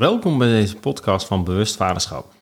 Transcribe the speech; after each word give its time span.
Welkom 0.00 0.38
bij 0.38 0.48
deze 0.48 0.76
podcast 0.76 1.26
van 1.26 1.44
Bewust 1.44 1.76
Vaderschap. 1.76 2.32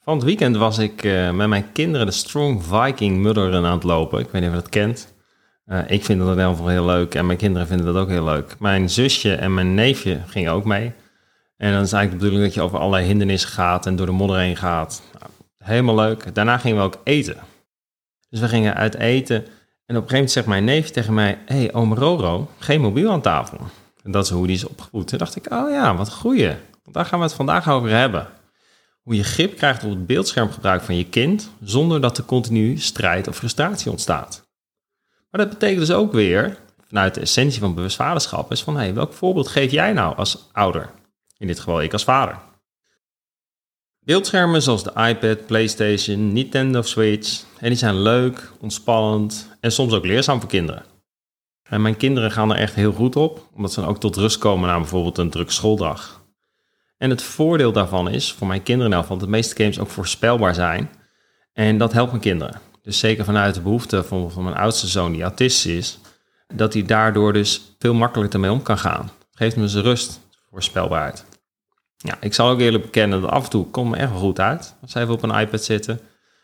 Van 0.00 0.14
het 0.14 0.24
weekend 0.24 0.56
was 0.56 0.78
ik 0.78 1.02
uh, 1.02 1.30
met 1.30 1.48
mijn 1.48 1.72
kinderen 1.72 2.06
de 2.06 2.12
Strong 2.12 2.64
Viking 2.64 3.16
Mudderen 3.16 3.64
aan 3.64 3.74
het 3.74 3.82
lopen. 3.82 4.20
Ik 4.20 4.30
weet 4.30 4.42
niet 4.42 4.50
of 4.50 4.56
je 4.56 4.62
dat 4.62 4.70
kent. 4.70 5.14
Uh, 5.66 5.90
ik 5.90 6.04
vind 6.04 6.20
dat 6.20 6.38
in 6.38 6.68
heel 6.68 6.84
leuk 6.84 7.14
en 7.14 7.26
mijn 7.26 7.38
kinderen 7.38 7.66
vinden 7.66 7.86
dat 7.86 7.96
ook 7.96 8.08
heel 8.08 8.24
leuk. 8.24 8.56
Mijn 8.58 8.90
zusje 8.90 9.34
en 9.34 9.54
mijn 9.54 9.74
neefje 9.74 10.20
gingen 10.26 10.52
ook 10.52 10.64
mee. 10.64 10.92
En 11.56 11.72
dan 11.72 11.82
is 11.82 11.92
eigenlijk 11.92 12.10
de 12.10 12.16
bedoeling 12.16 12.44
dat 12.44 12.54
je 12.54 12.60
over 12.60 12.78
allerlei 12.78 13.06
hindernissen 13.06 13.50
gaat 13.50 13.86
en 13.86 13.96
door 13.96 14.06
de 14.06 14.12
modder 14.12 14.38
heen 14.38 14.56
gaat. 14.56 15.02
Nou, 15.18 15.30
helemaal 15.58 15.94
leuk. 15.94 16.34
Daarna 16.34 16.58
gingen 16.58 16.76
we 16.76 16.82
ook 16.82 17.00
eten. 17.04 17.36
Dus 18.28 18.40
we 18.40 18.48
gingen 18.48 18.74
uit 18.74 18.94
eten. 18.94 19.36
En 19.36 19.46
op 19.46 19.48
een 19.86 19.94
gegeven 19.94 20.14
moment 20.14 20.30
zegt 20.30 20.46
mijn 20.46 20.64
neefje 20.64 20.92
tegen 20.92 21.14
mij... 21.14 21.38
Hé, 21.46 21.56
hey, 21.56 21.72
oom 21.72 21.94
Roro, 21.94 22.48
geen 22.58 22.80
mobiel 22.80 23.10
aan 23.10 23.20
tafel. 23.20 23.58
En 24.02 24.10
dat 24.10 24.24
is 24.24 24.30
hoe 24.30 24.46
die 24.46 24.56
is 24.56 24.66
opgevoed. 24.66 25.08
Toen 25.08 25.18
dacht 25.18 25.36
ik, 25.36 25.52
oh 25.52 25.70
ja, 25.70 25.96
wat 25.96 26.12
goeie. 26.12 26.56
Want 26.82 26.94
daar 26.94 27.04
gaan 27.04 27.18
we 27.18 27.24
het 27.24 27.34
vandaag 27.34 27.68
over 27.68 27.90
hebben. 27.90 28.28
Hoe 29.02 29.16
je 29.16 29.24
grip 29.24 29.56
krijgt 29.56 29.84
op 29.84 29.90
het 29.90 30.06
beeldschermgebruik 30.06 30.82
van 30.82 30.96
je 30.96 31.06
kind... 31.06 31.50
zonder 31.64 32.00
dat 32.00 32.18
er 32.18 32.24
continu 32.24 32.78
strijd 32.78 33.28
of 33.28 33.36
frustratie 33.36 33.90
ontstaat. 33.90 34.48
Maar 35.30 35.40
dat 35.40 35.50
betekent 35.50 35.80
dus 35.80 35.92
ook 35.92 36.12
weer, 36.12 36.58
vanuit 36.88 37.14
de 37.14 37.20
essentie 37.20 37.60
van 37.60 37.74
bewust 37.74 37.96
vaderschap... 37.96 38.52
is 38.52 38.62
van, 38.62 38.74
hé, 38.74 38.82
hey, 38.82 38.94
welk 38.94 39.12
voorbeeld 39.12 39.48
geef 39.48 39.70
jij 39.70 39.92
nou 39.92 40.16
als 40.16 40.48
ouder? 40.52 40.90
In 41.38 41.46
dit 41.46 41.58
geval 41.58 41.82
ik 41.82 41.92
als 41.92 42.04
vader. 42.04 42.38
Beeldschermen 44.00 44.62
zoals 44.62 44.84
de 44.84 44.92
iPad, 45.08 45.46
PlayStation, 45.46 46.32
Nintendo 46.32 46.82
Switch, 46.82 47.42
en 47.58 47.68
die 47.68 47.78
zijn 47.78 48.02
leuk, 48.02 48.50
ontspannend 48.60 49.48
en 49.60 49.72
soms 49.72 49.92
ook 49.92 50.04
leerzaam 50.04 50.40
voor 50.40 50.48
kinderen. 50.48 50.84
En 51.70 51.82
mijn 51.82 51.96
kinderen 51.96 52.30
gaan 52.30 52.50
er 52.50 52.56
echt 52.56 52.74
heel 52.74 52.92
goed 52.92 53.16
op, 53.16 53.46
omdat 53.54 53.72
ze 53.72 53.80
dan 53.80 53.88
ook 53.88 54.00
tot 54.00 54.16
rust 54.16 54.38
komen 54.38 54.68
na 54.68 54.78
bijvoorbeeld 54.78 55.18
een 55.18 55.30
druk 55.30 55.50
schooldag. 55.50 56.24
En 56.98 57.10
het 57.10 57.22
voordeel 57.22 57.72
daarvan 57.72 58.08
is, 58.08 58.32
voor 58.32 58.46
mijn 58.46 58.62
kinderen 58.62 58.90
nou, 58.90 59.04
dat 59.08 59.20
de 59.20 59.26
meeste 59.26 59.56
games 59.56 59.78
ook 59.78 59.88
voorspelbaar 59.88 60.54
zijn. 60.54 60.90
En 61.52 61.78
dat 61.78 61.92
helpt 61.92 62.10
mijn 62.10 62.22
kinderen. 62.22 62.60
Dus 62.82 62.98
zeker 62.98 63.24
vanuit 63.24 63.54
de 63.54 63.60
behoefte 63.60 64.04
van, 64.04 64.30
mijn 64.36 64.56
oudste 64.56 64.86
zoon, 64.86 65.12
die 65.12 65.22
autistisch 65.22 65.76
is, 65.76 65.98
dat 66.54 66.72
hij 66.72 66.82
daardoor 66.82 67.32
dus 67.32 67.74
veel 67.78 67.94
makkelijker 67.94 68.34
ermee 68.34 68.52
om 68.52 68.62
kan 68.62 68.78
gaan. 68.78 69.10
Geeft 69.32 69.56
me 69.56 69.68
ze 69.68 69.80
rust, 69.80 70.20
voorspelbaarheid. 70.50 71.24
Ja, 71.96 72.16
ik 72.20 72.34
zal 72.34 72.48
ook 72.50 72.60
eerlijk 72.60 72.84
bekennen 72.84 73.20
dat 73.20 73.30
af 73.30 73.44
en 73.44 73.50
toe 73.50 73.66
komt 73.66 73.90
me 73.90 73.96
echt 73.96 74.10
wel 74.10 74.20
goed 74.20 74.40
uit. 74.40 74.76
Als 74.82 74.92
ze 74.92 75.00
even 75.00 75.14
op 75.14 75.22
een 75.22 75.40
iPad 75.40 75.64
zitten, 75.64 76.00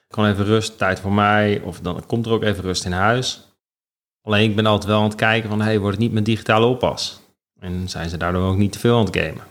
kan 0.08 0.26
even 0.26 0.44
rust, 0.44 0.78
tijd 0.78 1.00
voor 1.00 1.12
mij, 1.12 1.60
of 1.64 1.80
dan 1.80 2.06
komt 2.06 2.26
er 2.26 2.32
ook 2.32 2.42
even 2.42 2.62
rust 2.62 2.84
in 2.84 2.92
huis. 2.92 3.46
Alleen 4.26 4.50
ik 4.50 4.56
ben 4.56 4.66
altijd 4.66 4.90
wel 4.90 4.98
aan 4.98 5.08
het 5.08 5.14
kijken 5.14 5.48
van, 5.48 5.60
hey, 5.60 5.78
wordt 5.78 5.94
het 5.94 6.02
niet 6.02 6.12
mijn 6.12 6.24
digitale 6.24 6.66
oppas? 6.66 7.20
En 7.58 7.88
zijn 7.88 8.08
ze 8.08 8.16
daardoor 8.16 8.48
ook 8.48 8.56
niet 8.56 8.72
te 8.72 8.78
veel 8.78 8.98
aan 8.98 9.04
het 9.04 9.16
gamen? 9.16 9.44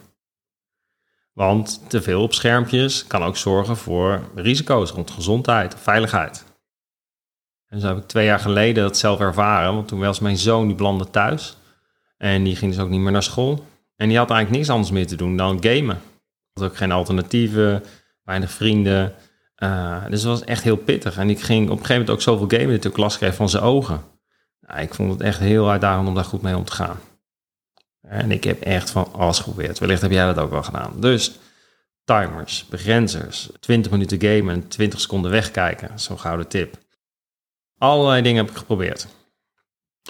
Want 1.33 1.89
te 1.89 2.01
veel 2.01 2.21
op 2.21 2.33
schermpjes 2.33 3.07
kan 3.07 3.23
ook 3.23 3.37
zorgen 3.37 3.77
voor 3.77 4.21
risico's 4.35 4.91
rond 4.91 5.11
gezondheid 5.11 5.73
of 5.73 5.79
veiligheid. 5.79 6.45
En 7.67 7.79
zo 7.79 7.87
heb 7.87 7.97
ik 7.97 8.07
twee 8.07 8.25
jaar 8.25 8.39
geleden 8.39 8.83
dat 8.83 8.97
zelf 8.97 9.19
ervaren, 9.19 9.73
want 9.73 9.87
toen 9.87 9.99
was 9.99 10.19
mijn 10.19 10.37
zoon, 10.37 10.67
die 10.67 10.75
belandde 10.75 11.09
thuis. 11.09 11.57
En 12.17 12.43
die 12.43 12.55
ging 12.55 12.71
dus 12.71 12.81
ook 12.81 12.89
niet 12.89 12.99
meer 12.99 13.11
naar 13.11 13.23
school. 13.23 13.65
En 13.95 14.07
die 14.07 14.17
had 14.17 14.29
eigenlijk 14.29 14.59
niks 14.59 14.73
anders 14.73 14.91
meer 14.91 15.07
te 15.07 15.15
doen 15.15 15.37
dan 15.37 15.63
gamen. 15.63 16.01
Was 16.53 16.67
ook 16.67 16.77
geen 16.77 16.91
alternatieven, 16.91 17.83
weinig 18.23 18.51
vrienden. 18.51 19.13
Uh, 19.57 20.05
dus 20.09 20.21
het 20.21 20.29
was 20.29 20.43
echt 20.43 20.63
heel 20.63 20.77
pittig. 20.77 21.17
En 21.17 21.29
ik 21.29 21.41
ging 21.41 21.63
op 21.63 21.71
een 21.71 21.85
gegeven 21.85 21.93
moment 21.93 22.09
ook 22.09 22.21
zoveel 22.21 22.59
gamen 22.59 22.75
dat 22.75 22.91
ik 22.91 22.97
last 22.97 23.17
kreeg 23.17 23.35
van 23.35 23.49
zijn 23.49 23.63
ogen. 23.63 24.13
Ik 24.77 24.93
vond 24.93 25.11
het 25.11 25.21
echt 25.21 25.39
heel 25.39 25.69
uitdagend 25.69 26.07
om 26.07 26.15
daar 26.15 26.23
goed 26.23 26.41
mee 26.41 26.57
om 26.57 26.65
te 26.65 26.71
gaan. 26.71 26.99
En 28.01 28.31
ik 28.31 28.43
heb 28.43 28.61
echt 28.61 28.89
van 28.89 29.13
alles 29.13 29.39
geprobeerd. 29.39 29.79
Wellicht 29.79 30.01
heb 30.01 30.11
jij 30.11 30.25
dat 30.25 30.37
ook 30.37 30.51
wel 30.51 30.63
gedaan. 30.63 30.93
Dus 30.99 31.39
timers, 32.03 32.65
begrenzers, 32.69 33.49
20 33.59 33.91
minuten 33.91 34.21
gamen 34.21 34.53
en 34.53 34.67
20 34.67 34.99
seconden 34.99 35.31
wegkijken. 35.31 35.99
Zo'n 35.99 36.19
gouden 36.19 36.47
tip. 36.47 36.77
Allerlei 37.77 38.21
dingen 38.21 38.43
heb 38.43 38.51
ik 38.51 38.57
geprobeerd. 38.57 39.07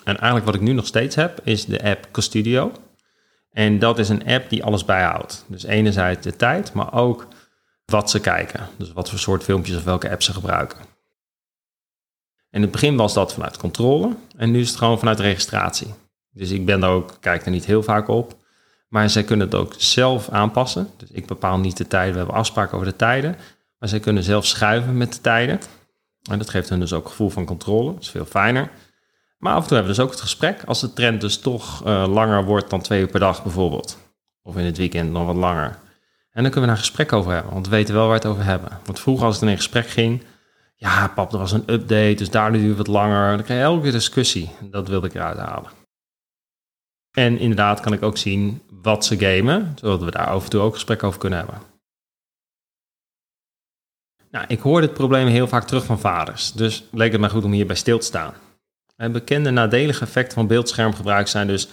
En 0.04 0.18
eigenlijk 0.18 0.46
wat 0.46 0.56
ik 0.56 0.62
nu 0.62 0.74
nog 0.74 0.86
steeds 0.86 1.16
heb, 1.16 1.40
is 1.44 1.66
de 1.66 1.84
app 1.84 2.08
Custudio. 2.12 2.72
En 3.52 3.80
dat 3.80 4.00
is 4.00 4.10
een 4.10 4.28
app 4.28 4.50
die 4.50 4.64
alles 4.64 4.86
bijhoudt. 4.86 5.46
Dus 5.48 5.64
enerzijds 5.64 6.22
de 6.22 6.36
tijd, 6.36 6.74
maar 6.74 6.94
ook 6.94 7.28
wat 7.86 8.10
ze 8.10 8.20
kijken. 8.20 8.68
Dus 8.78 8.94
wat 8.94 9.10
voor 9.10 9.20
soort 9.20 9.44
filmpjes 9.44 9.78
of 9.78 9.84
welke 9.84 10.10
app 10.10 10.24
ze 10.24 10.34
gebruiken. 10.34 10.95
In 12.56 12.62
het 12.62 12.72
begin 12.72 12.96
was 12.96 13.14
dat 13.14 13.34
vanuit 13.34 13.58
controle 13.58 14.16
en 14.38 14.52
nu 14.52 14.60
is 14.60 14.70
het 14.70 14.78
gewoon 14.78 15.00
vanuit 15.00 15.20
registratie. 15.20 15.94
Dus 16.32 16.52
ik 16.52 16.66
ben 16.66 16.80
daar 16.80 16.90
ook, 16.90 17.18
kijk 17.20 17.46
er 17.46 17.52
niet 17.52 17.66
heel 17.66 17.84
vaak 17.84 18.08
op. 18.08 18.36
Maar 18.88 19.10
zij 19.10 19.24
kunnen 19.24 19.46
het 19.46 19.56
ook 19.56 19.74
zelf 19.78 20.30
aanpassen. 20.30 20.90
Dus 20.98 21.12
ik 21.12 21.26
bepaal 21.26 21.58
niet 21.58 21.78
de 21.78 21.88
tijden, 21.88 22.12
we 22.12 22.18
hebben 22.18 22.36
afspraken 22.36 22.74
over 22.74 22.88
de 22.88 22.96
tijden. 22.96 23.36
Maar 23.80 23.90
zij 23.90 24.00
kunnen 24.00 24.24
zelf 24.24 24.46
schuiven 24.46 24.98
met 24.98 25.14
de 25.14 25.22
tijden. 25.22 25.60
En 26.30 26.38
dat 26.38 26.50
geeft 26.50 26.70
hun 26.70 26.80
dus 26.80 26.94
ook 26.94 27.08
gevoel 27.08 27.30
van 27.30 27.46
controle. 27.46 27.94
Dat 27.94 28.02
is 28.02 28.10
veel 28.10 28.26
fijner. 28.26 28.70
Maar 29.38 29.54
af 29.54 29.62
en 29.62 29.68
toe 29.68 29.78
hebben 29.78 29.96
we 29.96 29.98
dus 29.98 30.08
ook 30.08 30.12
het 30.12 30.22
gesprek 30.22 30.64
als 30.66 30.82
de 30.82 30.94
trend 30.94 31.22
dus 31.22 31.38
toch 31.38 31.86
uh, 31.86 32.06
langer 32.08 32.46
wordt 32.46 32.70
dan 32.70 32.82
twee 32.82 33.02
uur 33.02 33.08
per 33.08 33.20
dag 33.20 33.44
bijvoorbeeld. 33.44 33.98
Of 34.44 34.58
in 34.58 34.66
het 34.66 34.78
weekend 34.78 35.12
nog 35.12 35.26
wat 35.26 35.36
langer. 35.36 35.78
En 36.32 36.44
dan 36.44 36.52
kunnen 36.52 36.62
we 36.62 36.66
daar 36.66 36.70
een 36.70 36.78
gesprek 36.78 37.14
over 37.14 37.32
hebben, 37.32 37.54
want 37.54 37.68
we 37.68 37.76
weten 37.76 37.94
wel 37.94 38.08
waar 38.08 38.20
we 38.20 38.28
het 38.28 38.32
over 38.32 38.44
hebben. 38.44 38.80
Want 38.86 39.00
vroeger 39.00 39.26
als 39.26 39.34
het 39.34 39.44
in 39.44 39.50
een 39.50 39.56
gesprek 39.56 39.88
ging, 39.88 40.24
ja 40.76 41.08
pap, 41.08 41.32
er 41.32 41.38
was 41.38 41.52
een 41.52 41.72
update, 41.72 42.14
dus 42.14 42.30
daar 42.30 42.52
duurde 42.52 42.68
het 42.68 42.78
wat 42.78 42.88
langer. 42.88 43.36
Dan 43.36 43.46
krijg 43.46 43.60
je 43.60 43.66
elke 43.66 43.92
discussie. 43.92 44.50
Dat 44.62 44.88
wilde 44.88 45.08
ik 45.08 45.14
eruit 45.14 45.38
halen. 45.38 45.72
En 47.12 47.40
inderdaad 47.40 47.80
kan 47.80 47.94
ik 47.94 48.04
ook 48.04 48.18
zien 48.18 48.62
wat 48.82 49.06
ze 49.06 49.18
gamen, 49.18 49.74
zodat 49.76 50.04
we 50.04 50.12
daar 50.12 50.28
af 50.28 50.44
en 50.44 50.50
toe 50.50 50.62
ook 50.62 50.74
gesprek 50.74 51.04
over 51.04 51.20
kunnen 51.20 51.40
hebben. 51.40 51.62
Nou, 54.32 54.46
ik 54.48 54.60
hoor 54.60 54.82
dit 54.82 54.94
probleem 54.94 55.28
heel 55.28 55.48
vaak 55.48 55.68
terug 55.68 55.86
van 55.86 56.00
vaders, 56.00 56.52
dus 56.52 56.84
leek 56.92 57.12
het 57.12 57.22
mij 57.22 57.30
goed 57.30 57.44
om 57.44 57.52
hierbij 57.52 57.76
stil 57.76 58.00
te 58.00 58.06
staan. 58.06 58.34
En 58.96 59.12
bekende 59.12 59.50
nadelige 59.50 60.04
effecten 60.04 60.34
van 60.34 60.48
beeldschermgebruik 60.48 61.28
zijn 61.28 61.48
dus 61.48 61.68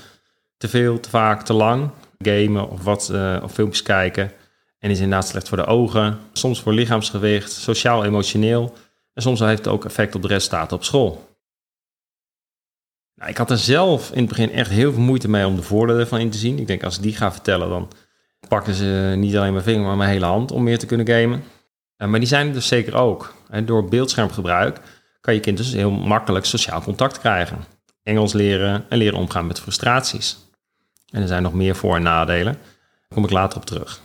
te 0.56 0.68
veel, 0.68 1.00
te 1.00 1.08
vaak, 1.08 1.42
te 1.42 1.52
lang 1.52 1.90
gamen 2.18 2.68
of 2.68 2.84
wat 2.84 3.08
uh, 3.12 3.40
of 3.42 3.52
filmpjes 3.52 3.82
kijken. 3.82 4.32
En 4.78 4.90
is 4.90 5.00
inderdaad 5.00 5.28
slecht 5.28 5.48
voor 5.48 5.56
de 5.56 5.66
ogen, 5.66 6.18
soms 6.32 6.60
voor 6.60 6.72
lichaamsgewicht, 6.72 7.52
sociaal, 7.52 8.04
emotioneel. 8.04 8.74
En 9.12 9.22
soms 9.22 9.40
heeft 9.40 9.64
het 9.64 9.74
ook 9.74 9.84
effect 9.84 10.14
op 10.14 10.22
de 10.22 10.28
resultaten 10.28 10.76
op 10.76 10.84
school. 10.84 11.30
Nou, 13.14 13.30
ik 13.30 13.36
had 13.36 13.50
er 13.50 13.58
zelf 13.58 14.10
in 14.10 14.18
het 14.18 14.28
begin 14.28 14.52
echt 14.52 14.70
heel 14.70 14.92
veel 14.92 15.02
moeite 15.02 15.28
mee 15.28 15.46
om 15.46 15.56
de 15.56 15.62
voordelen 15.62 16.08
van 16.08 16.18
in 16.18 16.30
te 16.30 16.38
zien. 16.38 16.58
Ik 16.58 16.66
denk 16.66 16.84
als 16.84 16.96
ik 16.96 17.02
die 17.02 17.16
ga 17.16 17.32
vertellen, 17.32 17.68
dan 17.68 17.90
pakken 18.48 18.74
ze 18.74 19.14
niet 19.16 19.36
alleen 19.36 19.52
mijn 19.52 19.64
vinger, 19.64 19.86
maar 19.86 19.96
mijn 19.96 20.10
hele 20.10 20.24
hand 20.24 20.50
om 20.50 20.62
meer 20.62 20.78
te 20.78 20.86
kunnen 20.86 21.06
gamen. 21.06 21.44
Uh, 21.96 22.08
maar 22.08 22.18
die 22.18 22.28
zijn 22.28 22.46
er 22.46 22.52
dus 22.52 22.66
zeker 22.66 22.94
ook. 22.94 23.34
Door 23.64 23.88
beeldschermgebruik 23.88 24.80
kan 25.20 25.34
je 25.34 25.40
kind 25.40 25.56
dus 25.56 25.72
heel 25.72 25.90
makkelijk 25.90 26.44
sociaal 26.44 26.82
contact 26.82 27.18
krijgen. 27.18 27.58
Engels 28.02 28.32
leren 28.32 28.84
en 28.88 28.98
leren 28.98 29.18
omgaan 29.18 29.46
met 29.46 29.60
frustraties. 29.60 30.38
En 31.10 31.22
er 31.22 31.28
zijn 31.28 31.42
nog 31.42 31.54
meer 31.54 31.76
voor- 31.76 31.96
en 31.96 32.02
nadelen. 32.02 32.52
Daar 32.52 33.14
kom 33.14 33.24
ik 33.24 33.30
later 33.30 33.58
op 33.58 33.64
terug. 33.64 34.00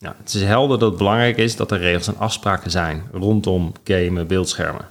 Ja, 0.00 0.14
het 0.18 0.34
is 0.34 0.42
helder 0.42 0.78
dat 0.78 0.88
het 0.88 0.98
belangrijk 0.98 1.36
is 1.36 1.56
dat 1.56 1.70
er 1.70 1.78
regels 1.78 2.08
en 2.08 2.18
afspraken 2.18 2.70
zijn 2.70 3.08
rondom 3.12 3.72
gamen, 3.84 4.26
beeldschermen. 4.26 4.86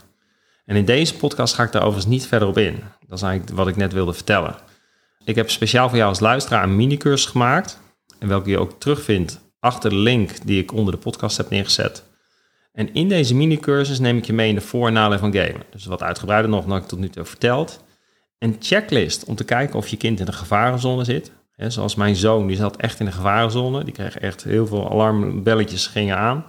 En 0.65 0.75
in 0.75 0.85
deze 0.85 1.15
podcast 1.15 1.53
ga 1.53 1.63
ik 1.63 1.71
daar 1.71 1.81
overigens 1.81 2.13
niet 2.13 2.27
verder 2.27 2.47
op 2.47 2.57
in. 2.57 2.83
Dat 3.07 3.17
is 3.17 3.23
eigenlijk 3.23 3.57
wat 3.57 3.67
ik 3.67 3.75
net 3.75 3.93
wilde 3.93 4.13
vertellen. 4.13 4.55
Ik 5.23 5.35
heb 5.35 5.49
speciaal 5.49 5.87
voor 5.89 5.97
jou 5.97 6.09
als 6.09 6.19
luisteraar 6.19 6.63
een 6.63 6.75
minicursus 6.75 7.29
gemaakt. 7.29 7.79
En 8.19 8.27
welke 8.27 8.49
je 8.49 8.59
ook 8.59 8.79
terugvindt 8.79 9.39
achter 9.59 9.89
de 9.89 9.95
link 9.95 10.45
die 10.45 10.61
ik 10.61 10.73
onder 10.73 10.93
de 10.93 10.99
podcast 10.99 11.37
heb 11.37 11.49
neergezet. 11.49 12.03
En 12.73 12.93
in 12.93 13.09
deze 13.09 13.35
mini-cursus 13.35 13.99
neem 13.99 14.17
ik 14.17 14.25
je 14.25 14.33
mee 14.33 14.49
in 14.49 14.55
de 14.55 14.61
voor- 14.61 14.87
en 14.87 14.93
nadelen 14.93 15.19
van 15.19 15.33
gamen. 15.33 15.63
Dus 15.71 15.85
wat 15.85 16.03
uitgebreider 16.03 16.49
nog 16.51 16.65
dan 16.65 16.77
ik 16.77 16.87
tot 16.87 16.99
nu 16.99 17.05
toe 17.09 17.21
heb 17.21 17.27
verteld. 17.27 17.83
Een 18.39 18.55
checklist 18.59 19.23
om 19.25 19.35
te 19.35 19.43
kijken 19.43 19.75
of 19.75 19.87
je 19.87 19.97
kind 19.97 20.19
in 20.19 20.27
een 20.27 20.33
gevarenzone 20.33 21.03
zit. 21.03 21.31
Zoals 21.57 21.95
mijn 21.95 22.15
zoon, 22.15 22.47
die 22.47 22.57
zat 22.57 22.77
echt 22.77 22.99
in 22.99 23.05
de 23.05 23.11
gevarenzone. 23.11 23.83
Die 23.83 23.93
kreeg 23.93 24.17
echt 24.17 24.43
heel 24.43 24.67
veel 24.67 24.91
alarmbelletjes 24.91 25.87
gingen 25.87 26.17
aan. 26.17 26.45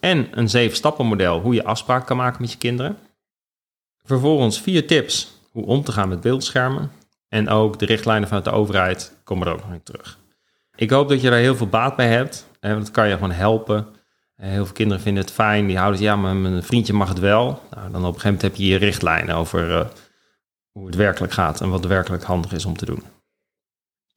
En 0.00 0.28
een 0.30 0.48
zeven 0.48 0.76
stappen 0.76 1.06
model 1.06 1.40
hoe 1.40 1.54
je 1.54 1.64
afspraken 1.64 2.06
kan 2.06 2.16
maken 2.16 2.40
met 2.40 2.52
je 2.52 2.58
kinderen. 2.58 2.98
Vervolgens 4.04 4.60
vier 4.60 4.86
tips 4.86 5.40
hoe 5.52 5.66
om 5.66 5.82
te 5.82 5.92
gaan 5.92 6.08
met 6.08 6.20
beeldschermen. 6.20 6.90
En 7.28 7.48
ook 7.48 7.78
de 7.78 7.86
richtlijnen 7.86 8.28
vanuit 8.28 8.44
de 8.44 8.50
overheid 8.50 9.16
komen 9.24 9.46
er 9.46 9.52
ook 9.52 9.60
nog 9.60 9.72
in 9.72 9.82
terug. 9.82 10.18
Ik 10.74 10.90
hoop 10.90 11.08
dat 11.08 11.20
je 11.20 11.30
daar 11.30 11.38
heel 11.38 11.56
veel 11.56 11.68
baat 11.68 11.96
bij 11.96 12.08
hebt. 12.08 12.46
En 12.60 12.78
dat 12.78 12.90
kan 12.90 13.08
je 13.08 13.14
gewoon 13.14 13.30
helpen 13.30 13.88
eh, 14.38 14.48
heel 14.48 14.64
veel 14.64 14.74
kinderen 14.74 15.02
vinden 15.02 15.22
het 15.22 15.32
fijn, 15.32 15.66
die 15.66 15.78
houden 15.78 16.00
ja, 16.00 16.16
maar 16.16 16.36
mijn 16.36 16.62
vriendje 16.62 16.92
mag 16.92 17.08
het 17.08 17.18
wel. 17.18 17.62
Nou, 17.70 17.90
dan 17.90 18.00
op 18.00 18.14
een 18.14 18.20
gegeven 18.20 18.24
moment 18.24 18.42
heb 18.42 18.54
je 18.54 18.66
je 18.66 18.76
richtlijnen 18.76 19.34
over 19.34 19.70
uh, 19.70 19.86
hoe 20.70 20.86
het 20.86 20.94
werkelijk 20.94 21.32
gaat 21.32 21.60
en 21.60 21.70
wat 21.70 21.84
werkelijk 21.84 22.22
handig 22.22 22.52
is 22.52 22.64
om 22.64 22.76
te 22.76 22.84
doen. 22.84 23.02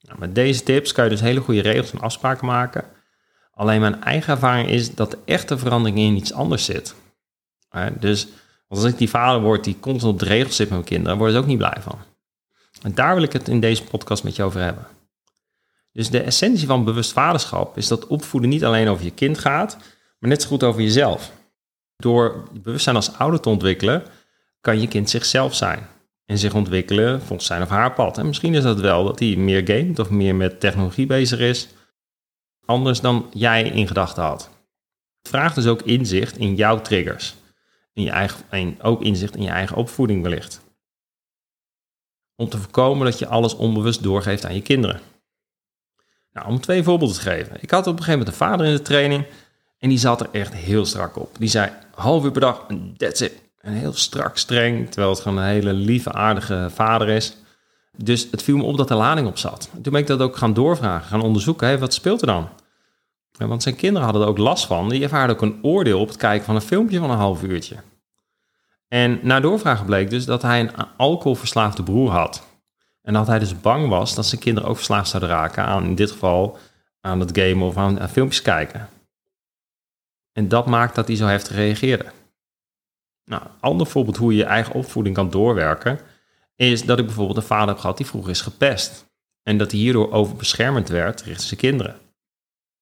Nou, 0.01 0.19
met 0.19 0.35
deze 0.35 0.63
tips 0.63 0.91
kan 0.91 1.03
je 1.03 1.09
dus 1.09 1.21
hele 1.21 1.39
goede 1.39 1.61
regels 1.61 1.91
en 1.91 1.99
afspraken 1.99 2.45
maken. 2.45 2.85
Alleen 3.53 3.81
mijn 3.81 4.03
eigen 4.03 4.33
ervaring 4.33 4.69
is 4.69 4.95
dat 4.95 5.11
de 5.11 5.17
echte 5.25 5.57
verandering 5.57 5.97
in 5.97 6.15
iets 6.15 6.33
anders 6.33 6.65
zit. 6.65 6.95
Dus 7.99 8.27
als 8.67 8.83
ik 8.83 8.97
die 8.97 9.09
vader 9.09 9.41
word 9.41 9.63
die 9.63 9.79
constant 9.79 10.13
op 10.13 10.19
de 10.19 10.25
regels 10.25 10.55
zit 10.55 10.69
met 10.69 10.77
mijn 10.77 10.89
kinderen, 10.89 11.17
word 11.17 11.31
ik 11.31 11.37
ook 11.37 11.45
niet 11.45 11.57
blij 11.57 11.77
van. 11.79 11.99
En 12.81 12.93
daar 12.93 13.15
wil 13.15 13.23
ik 13.23 13.33
het 13.33 13.47
in 13.47 13.59
deze 13.59 13.83
podcast 13.83 14.23
met 14.23 14.35
je 14.35 14.43
over 14.43 14.61
hebben. 14.61 14.87
Dus 15.91 16.09
de 16.09 16.21
essentie 16.21 16.67
van 16.67 16.83
bewust 16.83 17.11
vaderschap 17.11 17.77
is 17.77 17.87
dat 17.87 18.07
opvoeden 18.07 18.49
niet 18.49 18.65
alleen 18.65 18.87
over 18.87 19.03
je 19.03 19.11
kind 19.11 19.37
gaat, 19.37 19.77
maar 20.19 20.29
net 20.29 20.41
zo 20.41 20.47
goed 20.47 20.63
over 20.63 20.81
jezelf. 20.81 21.31
Door 21.95 22.47
bewustzijn 22.51 22.95
als 22.95 23.17
ouder 23.17 23.39
te 23.39 23.49
ontwikkelen, 23.49 24.03
kan 24.61 24.79
je 24.79 24.87
kind 24.87 25.09
zichzelf 25.09 25.55
zijn. 25.55 25.87
En 26.31 26.37
zich 26.37 26.53
ontwikkelen 26.53 27.21
volgens 27.21 27.47
zijn 27.47 27.61
of 27.61 27.69
haar 27.69 27.93
pad. 27.93 28.17
En 28.17 28.25
misschien 28.25 28.53
is 28.53 28.63
dat 28.63 28.79
wel 28.79 29.03
dat 29.03 29.19
hij 29.19 29.35
meer 29.35 29.61
gamet 29.65 29.99
of 29.99 30.09
meer 30.09 30.35
met 30.35 30.59
technologie 30.59 31.05
bezig 31.05 31.39
is. 31.39 31.67
Anders 32.65 33.01
dan 33.01 33.29
jij 33.33 33.63
in 33.63 33.87
gedachten 33.87 34.23
had. 34.23 34.49
Het 35.21 35.29
vraagt 35.29 35.55
dus 35.55 35.67
ook 35.67 35.81
inzicht 35.81 36.37
in 36.37 36.55
jouw 36.55 36.81
triggers. 36.81 37.35
In 37.93 38.03
je 38.03 38.09
eigen, 38.09 38.45
en 38.49 38.81
ook 38.81 39.01
inzicht 39.01 39.35
in 39.35 39.41
je 39.41 39.49
eigen 39.49 39.75
opvoeding 39.75 40.21
wellicht. 40.21 40.61
Om 42.35 42.49
te 42.49 42.57
voorkomen 42.57 43.05
dat 43.05 43.19
je 43.19 43.27
alles 43.27 43.55
onbewust 43.55 44.03
doorgeeft 44.03 44.45
aan 44.45 44.55
je 44.55 44.61
kinderen. 44.61 45.01
Nou, 46.33 46.47
om 46.47 46.59
twee 46.59 46.83
voorbeelden 46.83 47.15
te 47.15 47.21
geven. 47.21 47.57
Ik 47.61 47.71
had 47.71 47.87
op 47.87 47.97
een 47.97 48.03
gegeven 48.03 48.19
moment 48.19 48.27
een 48.27 48.47
vader 48.47 48.65
in 48.65 48.73
de 48.73 48.81
training. 48.81 49.25
En 49.77 49.89
die 49.89 49.97
zat 49.97 50.21
er 50.21 50.29
echt 50.31 50.53
heel 50.53 50.85
strak 50.85 51.15
op. 51.15 51.35
Die 51.39 51.49
zei 51.49 51.71
half 51.93 52.23
uur 52.23 52.31
per 52.31 52.41
dag, 52.41 52.67
that's 52.97 53.21
it. 53.21 53.50
En 53.61 53.73
heel 53.73 53.93
strak, 53.93 54.37
streng, 54.37 54.89
terwijl 54.89 55.09
het 55.09 55.21
gewoon 55.21 55.37
een 55.37 55.43
hele 55.43 55.73
lieve, 55.73 56.13
aardige 56.13 56.67
vader 56.73 57.09
is. 57.09 57.37
Dus 57.97 58.27
het 58.31 58.43
viel 58.43 58.57
me 58.57 58.63
op 58.63 58.77
dat 58.77 58.89
er 58.89 58.95
lading 58.95 59.27
op 59.27 59.37
zat. 59.37 59.69
Toen 59.81 59.91
ben 59.91 60.01
ik 60.01 60.07
dat 60.07 60.21
ook 60.21 60.37
gaan 60.37 60.53
doorvragen, 60.53 61.07
gaan 61.07 61.21
onderzoeken. 61.21 61.79
Wat 61.79 61.93
speelt 61.93 62.21
er 62.21 62.27
dan? 62.27 62.49
Want 63.37 63.63
zijn 63.63 63.75
kinderen 63.75 64.03
hadden 64.03 64.21
er 64.21 64.27
ook 64.27 64.37
last 64.37 64.65
van. 64.65 64.89
Die 64.89 65.03
ervaarden 65.03 65.35
ook 65.35 65.41
een 65.41 65.59
oordeel 65.61 65.99
op 65.99 66.07
het 66.07 66.17
kijken 66.17 66.45
van 66.45 66.55
een 66.55 66.61
filmpje 66.61 66.99
van 66.99 67.09
een 67.09 67.17
half 67.17 67.43
uurtje. 67.43 67.75
En 68.87 69.19
na 69.21 69.39
doorvragen 69.39 69.85
bleek 69.85 70.09
dus 70.09 70.25
dat 70.25 70.41
hij 70.41 70.59
een 70.59 70.71
alcoholverslaafde 70.97 71.83
broer 71.83 72.09
had. 72.09 72.47
En 73.01 73.13
dat 73.13 73.27
hij 73.27 73.39
dus 73.39 73.61
bang 73.61 73.89
was 73.89 74.15
dat 74.15 74.25
zijn 74.25 74.41
kinderen 74.41 74.69
ook 74.69 74.75
verslaafd 74.75 75.09
zouden 75.09 75.31
raken 75.31 75.63
aan, 75.63 75.83
in 75.83 75.95
dit 75.95 76.11
geval, 76.11 76.57
aan 77.01 77.19
het 77.19 77.37
gamen 77.37 77.67
of 77.67 77.77
aan, 77.77 77.99
aan 77.99 78.09
filmpjes 78.09 78.41
kijken. 78.41 78.89
En 80.33 80.47
dat 80.47 80.65
maakt 80.65 80.95
dat 80.95 81.07
hij 81.07 81.15
zo 81.15 81.25
heftig 81.25 81.55
reageerde. 81.55 82.05
Nou, 83.31 83.43
ander 83.59 83.87
voorbeeld 83.87 84.17
hoe 84.17 84.31
je 84.31 84.37
je 84.37 84.43
eigen 84.43 84.73
opvoeding 84.73 85.15
kan 85.15 85.29
doorwerken, 85.29 85.99
is 86.55 86.85
dat 86.85 86.99
ik 86.99 87.05
bijvoorbeeld 87.05 87.37
een 87.37 87.43
vader 87.43 87.67
heb 87.67 87.77
gehad 87.77 87.97
die 87.97 88.05
vroeger 88.05 88.31
is 88.31 88.41
gepest. 88.41 89.05
En 89.43 89.57
dat 89.57 89.71
hij 89.71 89.79
hierdoor 89.79 90.11
overbeschermend 90.11 90.89
werd 90.89 91.21
richting 91.21 91.47
zijn 91.47 91.59
kinderen. 91.59 91.95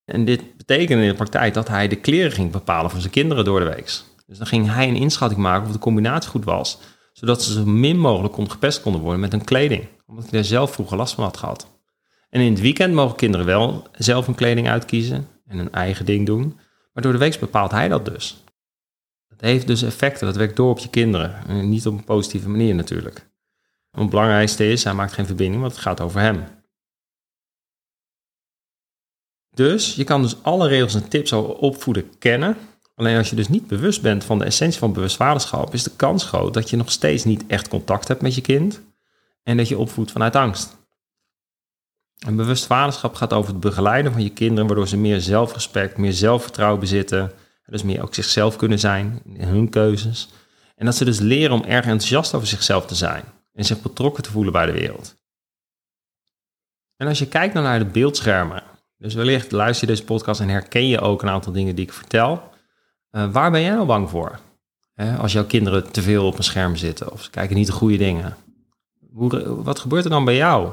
En 0.06 0.26
dit 0.26 0.58
betekende 0.58 1.04
in 1.04 1.10
de 1.10 1.16
praktijk 1.16 1.54
dat 1.54 1.68
hij 1.68 1.88
de 1.88 1.96
kleren 1.96 2.32
ging 2.32 2.52
bepalen 2.52 2.92
voor 2.92 3.00
zijn 3.00 3.12
kinderen 3.12 3.46
door 3.46 3.60
de 3.60 3.66
week. 3.66 4.02
Dus 4.26 4.38
dan 4.38 4.48
ging 4.48 4.72
hij 4.72 4.88
een 4.88 4.96
inschatting 4.96 5.42
maken 5.42 5.68
of 5.68 5.74
de 5.74 5.80
combinatie 5.80 6.30
goed 6.30 6.46
was, 6.46 6.80
zodat 7.14 7.44
ze 7.44 7.54
zo 7.54 7.66
min 7.66 8.00
mogelijk 8.00 8.52
gepest 8.52 8.82
konden 8.82 9.02
worden 9.02 9.20
met 9.20 9.32
hun 9.32 9.44
kleding, 9.44 9.88
omdat 10.08 10.24
hij 10.24 10.34
daar 10.34 10.44
zelf 10.44 10.72
vroeger 10.74 10.98
last 10.98 11.14
van 11.14 11.24
had 11.24 11.38
gehad. 11.38 11.68
En 12.30 12.42
in 12.42 12.52
het 12.52 12.62
weekend 12.62 12.94
mogen 12.94 13.16
kinderen 13.16 13.46
wel 13.46 13.88
zelf 13.92 14.26
hun 14.26 14.36
kleding 14.36 14.70
uitkiezen 14.70 15.28
en 15.48 15.58
hun 15.58 15.72
eigen 15.72 16.06
ding 16.06 16.26
doen, 16.26 16.60
maar 16.94 17.04
door 17.04 17.12
de 17.14 17.20
week 17.20 17.40
bepaalt 17.40 17.72
hij 17.72 17.88
dat 17.88 18.06
dus. 18.06 18.44
Dat 19.40 19.50
heeft 19.50 19.68
dus 19.68 19.82
effecten, 19.82 20.26
dat 20.26 20.36
werkt 20.36 20.56
door 20.56 20.70
op 20.70 20.80
je 20.80 20.90
kinderen. 20.90 21.48
En 21.48 21.70
niet 21.70 21.88
op 21.88 21.94
een 21.94 22.04
positieve 22.04 22.50
manier 22.50 22.76
natuurlijk. 22.76 23.30
Het 23.92 24.10
belangrijkste 24.10 24.72
is, 24.72 24.84
hij 24.84 24.94
maakt 24.94 25.14
geen 25.14 25.26
verbinding, 25.26 25.62
want 25.62 25.74
het 25.74 25.82
gaat 25.82 26.02
over 26.02 26.20
hem. 26.22 26.44
Dus 29.50 29.96
je 29.96 30.04
kan 30.04 30.22
dus 30.22 30.44
alle 30.44 30.68
regels 30.68 30.96
en 30.96 31.10
tips 31.10 31.34
over 31.34 31.56
opvoeden 31.56 32.18
kennen. 32.18 32.58
Alleen 32.96 33.18
als 33.18 33.30
je 33.30 33.36
dus 33.36 33.48
niet 33.48 33.68
bewust 33.68 34.02
bent 34.02 34.24
van 34.24 34.40
de 34.40 34.46
essentie 34.46 34.80
van 34.80 34.94
bewust 34.94 35.16
vaderschap, 35.16 35.74
is 35.74 35.84
de 35.84 35.96
kans 35.96 36.24
groot 36.24 36.54
dat 36.54 36.70
je 36.70 36.78
nog 36.78 36.92
steeds 36.92 37.24
niet 37.24 37.44
echt 37.48 37.68
contact 37.68 38.08
hebt 38.08 38.22
met 38.22 38.36
je 38.36 38.42
kind 38.42 38.82
en 39.44 39.58
dat 39.58 39.68
je 39.68 39.78
opvoedt 39.78 40.12
vanuit 40.12 40.36
angst. 40.36 40.78
En 42.20 42.36
bewust 42.36 42.66
vaderschap 42.66 43.16
gaat 43.16 43.34
over 43.34 43.52
het 43.52 43.60
begeleiden 43.60 44.12
van 44.12 44.24
je 44.24 44.34
kinderen, 44.34 44.68
waardoor 44.68 44.88
ze 44.88 44.98
meer 44.98 45.22
zelfrespect, 45.22 45.98
meer 45.98 46.14
zelfvertrouwen 46.14 46.80
bezitten. 46.80 47.32
Dus 47.70 47.84
meer 47.84 48.02
ook 48.02 48.14
zichzelf 48.14 48.56
kunnen 48.56 48.80
zijn 48.80 49.22
in 49.26 49.48
hun 49.48 49.70
keuzes. 49.70 50.30
En 50.76 50.86
dat 50.86 50.96
ze 50.96 51.06
dus 51.06 51.20
leren 51.20 51.56
om 51.56 51.64
erg 51.64 51.86
enthousiast 51.86 52.34
over 52.34 52.48
zichzelf 52.48 52.86
te 52.86 52.96
zijn 52.96 53.24
en 53.54 53.66
zich 53.66 53.82
betrokken 53.82 54.24
te 54.24 54.32
voelen 54.32 54.54
bij 54.54 54.66
de 54.66 54.72
wereld. 54.72 55.16
En 56.96 57.08
als 57.08 57.20
je 57.20 57.28
kijkt 57.28 57.54
naar 57.54 57.80
de 57.80 57.86
beeldschermen, 57.86 58.64
dus 58.98 59.14
wellicht 59.14 59.52
luister 59.52 59.88
je 59.88 59.94
deze 59.94 60.06
podcast 60.06 60.40
en 60.40 60.50
herken 60.50 60.88
je 60.88 61.00
ook 61.00 61.22
een 61.22 61.30
aantal 61.30 61.54
dingen 61.54 61.76
die 61.76 61.86
ik 61.86 61.94
vertel. 61.94 62.44
Uh, 63.12 63.32
waar 63.32 63.52
ben 63.52 63.62
jij 63.62 63.72
nou 63.72 63.86
bang 63.86 64.10
voor? 64.10 64.40
als 65.20 65.32
jouw 65.32 65.46
kinderen 65.46 65.92
te 65.92 66.02
veel 66.02 66.26
op 66.26 66.38
een 66.38 66.44
scherm 66.44 66.76
zitten 66.76 67.12
of 67.12 67.24
ze 67.24 67.30
kijken 67.30 67.56
niet 67.56 67.68
de 67.68 67.72
goede 67.72 67.98
dingen. 67.98 68.36
Hoe, 69.14 69.64
wat 69.64 69.80
gebeurt 69.80 70.04
er 70.04 70.10
dan 70.10 70.26
bij 70.26 70.36
jou? 70.36 70.70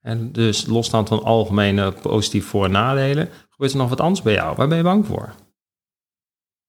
En 0.00 0.32
dus 0.32 0.66
losstaand 0.66 1.08
van 1.08 1.22
algemene 1.22 1.92
positieve 1.92 2.48
voor- 2.48 2.64
en 2.64 2.70
nadelen, 2.70 3.28
gebeurt 3.50 3.72
er 3.72 3.78
nog 3.78 3.88
wat 3.88 4.00
anders 4.00 4.22
bij 4.22 4.32
jou? 4.32 4.56
Waar 4.56 4.68
ben 4.68 4.76
je 4.76 4.82
bang 4.82 5.06
voor? 5.06 5.34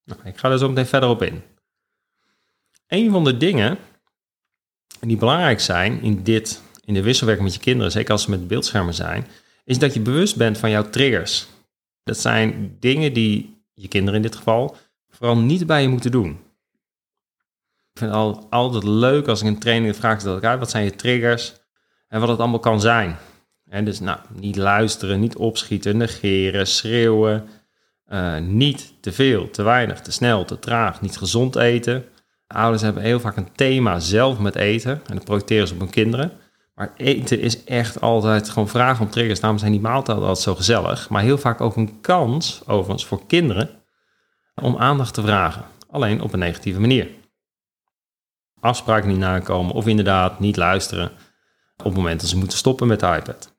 Nou, 0.03 0.19
ik 0.23 0.37
ga 0.37 0.51
er 0.51 0.57
zo 0.57 0.69
meteen 0.69 0.85
verder 0.85 1.09
op 1.09 1.21
in. 1.21 1.41
Een 2.87 3.11
van 3.11 3.23
de 3.23 3.37
dingen 3.37 3.77
die 4.99 5.17
belangrijk 5.17 5.59
zijn 5.59 6.01
in, 6.01 6.23
dit, 6.23 6.61
in 6.85 6.93
de 6.93 7.01
wisselwerking 7.01 7.47
met 7.47 7.55
je 7.55 7.63
kinderen, 7.63 7.91
zeker 7.91 8.11
als 8.11 8.23
ze 8.23 8.29
met 8.29 8.47
beeldschermen 8.47 8.93
zijn, 8.93 9.27
is 9.63 9.79
dat 9.79 9.93
je 9.93 9.99
bewust 9.99 10.35
bent 10.35 10.57
van 10.57 10.69
jouw 10.69 10.89
triggers. 10.89 11.47
Dat 12.03 12.17
zijn 12.17 12.77
dingen 12.79 13.13
die 13.13 13.63
je 13.73 13.87
kinderen 13.87 14.15
in 14.15 14.21
dit 14.21 14.35
geval 14.35 14.75
vooral 15.09 15.37
niet 15.37 15.65
bij 15.65 15.81
je 15.81 15.87
moeten 15.87 16.11
doen. 16.11 16.29
Ik 17.93 17.99
vind 17.99 18.11
het 18.11 18.49
altijd 18.49 18.83
leuk 18.83 19.27
als 19.27 19.41
ik 19.41 19.47
een 19.47 19.59
training 19.59 19.95
vraag 19.95 20.19
stel, 20.19 20.41
uit, 20.41 20.59
wat 20.59 20.69
zijn 20.69 20.83
je 20.83 20.95
triggers 20.95 21.53
en 22.07 22.19
wat 22.19 22.29
het 22.29 22.39
allemaal 22.39 22.59
kan 22.59 22.81
zijn. 22.81 23.17
En 23.69 23.85
dus 23.85 23.99
nou, 23.99 24.19
niet 24.33 24.55
luisteren, 24.55 25.19
niet 25.19 25.35
opschieten, 25.35 25.97
negeren, 25.97 26.67
schreeuwen, 26.67 27.47
uh, 28.13 28.37
niet 28.37 28.93
te 29.01 29.11
veel, 29.11 29.49
te 29.49 29.63
weinig, 29.63 30.01
te 30.01 30.11
snel, 30.11 30.45
te 30.45 30.59
traag, 30.59 31.01
niet 31.01 31.17
gezond 31.17 31.55
eten. 31.55 32.05
Ouders 32.47 32.81
hebben 32.81 33.03
heel 33.03 33.19
vaak 33.19 33.35
een 33.35 33.51
thema 33.55 33.99
zelf 33.99 34.39
met 34.39 34.55
eten 34.55 35.01
en 35.05 35.15
dat 35.15 35.23
projecteren 35.23 35.67
ze 35.67 35.73
op 35.73 35.79
hun 35.79 35.89
kinderen. 35.89 36.31
Maar 36.75 36.93
eten 36.97 37.39
is 37.39 37.63
echt 37.63 38.01
altijd 38.01 38.49
gewoon 38.49 38.67
vragen 38.67 39.05
om 39.05 39.11
triggers. 39.11 39.39
Daarom 39.39 39.59
zijn 39.59 39.71
die 39.71 39.81
maaltijden 39.81 40.23
altijd 40.23 40.43
zo 40.43 40.55
gezellig. 40.55 41.09
Maar 41.09 41.21
heel 41.21 41.37
vaak 41.37 41.61
ook 41.61 41.75
een 41.75 42.01
kans, 42.01 42.61
overigens, 42.67 43.05
voor 43.05 43.25
kinderen 43.27 43.69
om 44.55 44.77
aandacht 44.77 45.13
te 45.13 45.21
vragen. 45.21 45.65
Alleen 45.89 46.21
op 46.21 46.33
een 46.33 46.39
negatieve 46.39 46.79
manier. 46.79 47.07
Afspraken 48.59 49.09
niet 49.09 49.17
nakomen 49.17 49.73
of 49.73 49.87
inderdaad 49.87 50.39
niet 50.39 50.57
luisteren 50.57 51.11
op 51.77 51.85
het 51.85 51.95
moment 51.95 52.19
dat 52.19 52.29
ze 52.29 52.37
moeten 52.37 52.57
stoppen 52.57 52.87
met 52.87 52.99
de 52.99 53.05
iPad. 53.05 53.50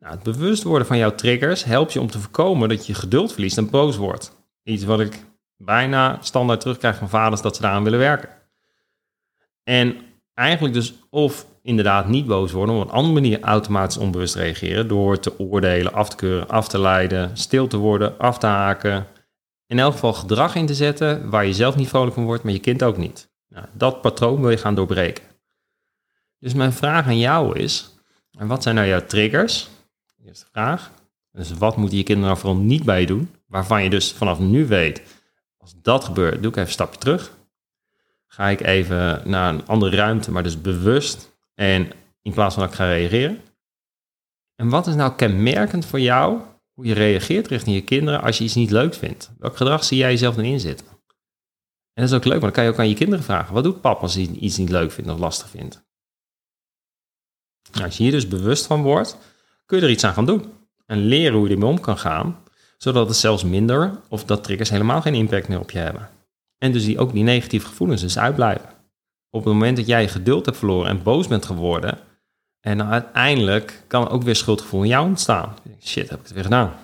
Nou, 0.00 0.14
het 0.14 0.22
bewust 0.22 0.62
worden 0.62 0.86
van 0.86 0.98
jouw 0.98 1.14
triggers 1.14 1.64
helpt 1.64 1.92
je 1.92 2.00
om 2.00 2.10
te 2.10 2.18
voorkomen 2.18 2.68
dat 2.68 2.86
je 2.86 2.94
geduld 2.94 3.32
verliest 3.32 3.58
en 3.58 3.70
boos 3.70 3.96
wordt. 3.96 4.36
Iets 4.62 4.84
wat 4.84 5.00
ik 5.00 5.24
bijna 5.56 6.18
standaard 6.20 6.60
terugkrijg 6.60 6.96
van 6.96 7.08
vaders 7.08 7.42
dat 7.42 7.56
ze 7.56 7.62
daaraan 7.62 7.84
willen 7.84 7.98
werken. 7.98 8.28
En 9.62 9.96
eigenlijk 10.34 10.74
dus 10.74 10.94
of 11.10 11.46
inderdaad 11.62 12.08
niet 12.08 12.26
boos 12.26 12.52
worden, 12.52 12.74
op 12.74 12.82
een 12.82 12.90
andere 12.90 13.14
manier 13.14 13.40
automatisch 13.40 13.96
onbewust 13.96 14.34
reageren 14.34 14.88
door 14.88 15.18
te 15.18 15.38
oordelen, 15.38 15.92
af 15.92 16.08
te 16.08 16.16
keuren, 16.16 16.48
af 16.48 16.68
te 16.68 16.78
leiden, 16.78 17.36
stil 17.36 17.66
te 17.66 17.76
worden, 17.76 18.18
af 18.18 18.38
te 18.38 18.46
haken. 18.46 19.06
In 19.66 19.78
elk 19.78 19.92
geval 19.92 20.12
gedrag 20.12 20.54
in 20.54 20.66
te 20.66 20.74
zetten 20.74 21.30
waar 21.30 21.46
je 21.46 21.54
zelf 21.54 21.76
niet 21.76 21.88
vrolijk 21.88 22.14
van 22.14 22.24
wordt, 22.24 22.42
maar 22.42 22.52
je 22.52 22.58
kind 22.58 22.82
ook 22.82 22.96
niet. 22.96 23.30
Nou, 23.48 23.66
dat 23.72 24.00
patroon 24.00 24.40
wil 24.40 24.50
je 24.50 24.56
gaan 24.56 24.74
doorbreken. 24.74 25.24
Dus 26.38 26.54
mijn 26.54 26.72
vraag 26.72 27.06
aan 27.06 27.18
jou 27.18 27.58
is, 27.58 27.94
wat 28.30 28.62
zijn 28.62 28.74
nou 28.74 28.86
jouw 28.86 29.06
triggers? 29.06 29.68
Eerste 30.30 30.46
vraag. 30.52 30.90
Dus 31.32 31.52
wat 31.52 31.76
moeten 31.76 31.98
je 31.98 32.04
kinderen 32.04 32.30
nou 32.30 32.40
vooral 32.40 32.60
niet 32.60 32.84
bij 32.84 33.00
je 33.00 33.06
doen? 33.06 33.34
Waarvan 33.46 33.82
je 33.82 33.90
dus 33.90 34.12
vanaf 34.12 34.38
nu 34.38 34.66
weet, 34.66 35.02
als 35.56 35.74
dat 35.82 36.04
gebeurt, 36.04 36.42
doe 36.42 36.50
ik 36.50 36.56
even 36.56 36.62
een 36.62 36.68
stapje 36.72 36.98
terug. 36.98 37.36
Ga 38.26 38.48
ik 38.48 38.60
even 38.60 39.22
naar 39.30 39.54
een 39.54 39.66
andere 39.66 39.96
ruimte, 39.96 40.30
maar 40.30 40.42
dus 40.42 40.60
bewust. 40.60 41.32
En 41.54 41.92
in 42.22 42.32
plaats 42.32 42.54
van 42.54 42.62
dat 42.62 42.72
ik 42.72 42.78
ga 42.78 42.86
reageren. 42.86 43.40
En 44.54 44.68
wat 44.68 44.86
is 44.86 44.94
nou 44.94 45.14
kenmerkend 45.14 45.86
voor 45.86 46.00
jou, 46.00 46.40
hoe 46.72 46.84
je 46.84 46.94
reageert 46.94 47.48
richting 47.48 47.76
je 47.76 47.84
kinderen 47.84 48.22
als 48.22 48.38
je 48.38 48.44
iets 48.44 48.54
niet 48.54 48.70
leuk 48.70 48.94
vindt? 48.94 49.30
Welk 49.38 49.56
gedrag 49.56 49.84
zie 49.84 49.98
jij 49.98 50.10
jezelf 50.10 50.34
dan 50.34 50.44
inzitten? 50.44 50.86
En 51.92 52.02
dat 52.02 52.08
is 52.08 52.16
ook 52.16 52.24
leuk, 52.24 52.40
want 52.40 52.42
dan 52.42 52.52
kan 52.52 52.64
je 52.64 52.70
ook 52.70 52.78
aan 52.78 52.88
je 52.88 52.94
kinderen 52.94 53.24
vragen. 53.24 53.54
Wat 53.54 53.64
doet 53.64 53.80
papa 53.80 54.00
als 54.00 54.14
hij 54.14 54.24
iets 54.24 54.56
niet 54.56 54.70
leuk 54.70 54.92
vindt 54.92 55.10
of 55.10 55.18
lastig 55.18 55.48
vindt? 55.48 55.82
Nou, 57.72 57.84
als 57.84 57.96
je 57.96 58.02
hier 58.02 58.12
dus 58.12 58.28
bewust 58.28 58.66
van 58.66 58.82
wordt, 58.82 59.18
kun 59.70 59.78
je 59.78 59.84
er 59.84 59.90
iets 59.90 60.04
aan 60.04 60.14
gaan 60.14 60.26
doen. 60.26 60.52
En 60.86 60.98
leren 60.98 61.38
hoe 61.38 61.48
je 61.48 61.54
ermee 61.54 61.68
om 61.68 61.80
kan 61.80 61.98
gaan, 61.98 62.42
zodat 62.76 63.08
het 63.08 63.16
zelfs 63.16 63.44
minder 63.44 64.00
of 64.08 64.24
dat 64.24 64.44
triggers 64.44 64.70
helemaal 64.70 65.00
geen 65.00 65.14
impact 65.14 65.48
meer 65.48 65.60
op 65.60 65.70
je 65.70 65.78
hebben. 65.78 66.08
En 66.58 66.72
dus 66.72 66.84
die, 66.84 66.98
ook 66.98 67.12
die 67.12 67.22
negatieve 67.22 67.66
gevoelens 67.66 68.00
dus 68.00 68.18
uitblijven. 68.18 68.68
Op 69.30 69.44
het 69.44 69.52
moment 69.52 69.76
dat 69.76 69.86
jij 69.86 70.02
je 70.02 70.08
geduld 70.08 70.44
hebt 70.44 70.58
verloren 70.58 70.90
en 70.90 71.02
boos 71.02 71.26
bent 71.26 71.44
geworden, 71.44 71.98
en 72.60 72.78
dan 72.78 72.86
uiteindelijk 72.86 73.84
kan 73.86 74.08
ook 74.08 74.22
weer 74.22 74.36
schuldgevoel 74.36 74.82
in 74.82 74.88
jou 74.88 75.06
ontstaan. 75.06 75.54
Shit, 75.82 76.08
heb 76.08 76.18
ik 76.18 76.24
het 76.24 76.34
weer 76.34 76.44
gedaan. 76.44 76.74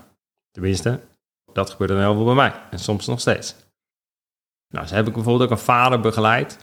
Tenminste, 0.51 1.01
dat 1.53 1.71
gebeurt 1.71 1.91
dan 1.91 1.99
heel 1.99 2.15
veel 2.15 2.25
bij 2.25 2.35
mij. 2.35 2.53
En 2.71 2.79
soms 2.79 3.07
nog 3.07 3.21
steeds. 3.21 3.55
Nou, 4.69 4.87
zo 4.87 4.95
heb 4.95 5.07
ik 5.07 5.13
bijvoorbeeld 5.13 5.51
ook 5.51 5.59
een 5.59 5.65
vader 5.65 6.01
begeleid. 6.01 6.59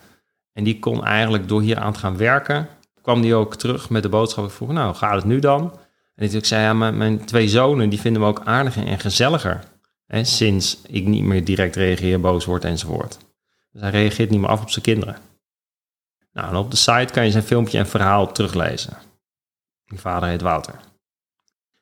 En 0.54 0.64
die 0.64 0.80
kon 0.80 1.06
eigenlijk 1.06 1.48
door 1.48 1.62
hier 1.62 1.78
aan 1.78 1.94
te 1.94 2.00
gaan 2.00 2.18
werken, 2.18 2.70
kwam 3.02 3.22
die 3.22 3.36
ook 3.36 3.56
terug 3.56 3.90
met 3.90 4.04
de 4.04 4.10
boodschap. 4.10 4.46
Ik 4.46 4.52
vroeg, 4.52 4.72
nou, 4.72 4.96
gaat 4.96 5.16
het 5.16 5.26
nu 5.26 5.40
dan? 5.40 5.82
En 6.16 6.34
ik 6.34 6.46
zei, 6.46 6.62
ja, 6.62 6.74
mijn, 6.74 6.98
mijn 6.98 7.26
twee 7.26 7.48
zonen 7.48 7.90
die 7.90 8.00
vinden 8.00 8.22
me 8.22 8.28
ook 8.28 8.46
aardiger 8.46 8.88
en 8.88 9.00
gezelliger. 9.00 9.64
Hè, 10.06 10.24
sinds 10.24 10.82
ik 10.88 11.06
niet 11.06 11.24
meer 11.24 11.46
direct 11.46 11.76
reageer, 11.76 12.20
boos 12.20 12.46
word 12.46 12.64
enzovoort. 12.64 13.18
Dus 13.72 13.82
hij 13.82 13.92
reageert 13.92 14.30
niet 14.30 14.40
meer 14.40 14.50
af 14.50 14.62
op 14.62 14.70
zijn 14.70 14.86
kinderen. 14.86 15.18
Nou, 16.34 16.50
en 16.50 16.56
op 16.56 16.72
de 16.72 16.78
site 16.78 17.14
kan 17.14 17.26
je 17.26 17.32
zijn 17.32 17.44
filmpje 17.44 17.78
en 17.78 17.88
verhaal 17.88 18.32
teruglezen. 18.32 18.98
Die 19.86 20.00
vader 20.00 20.30
heet 20.30 20.42
Wouter. 20.42 20.80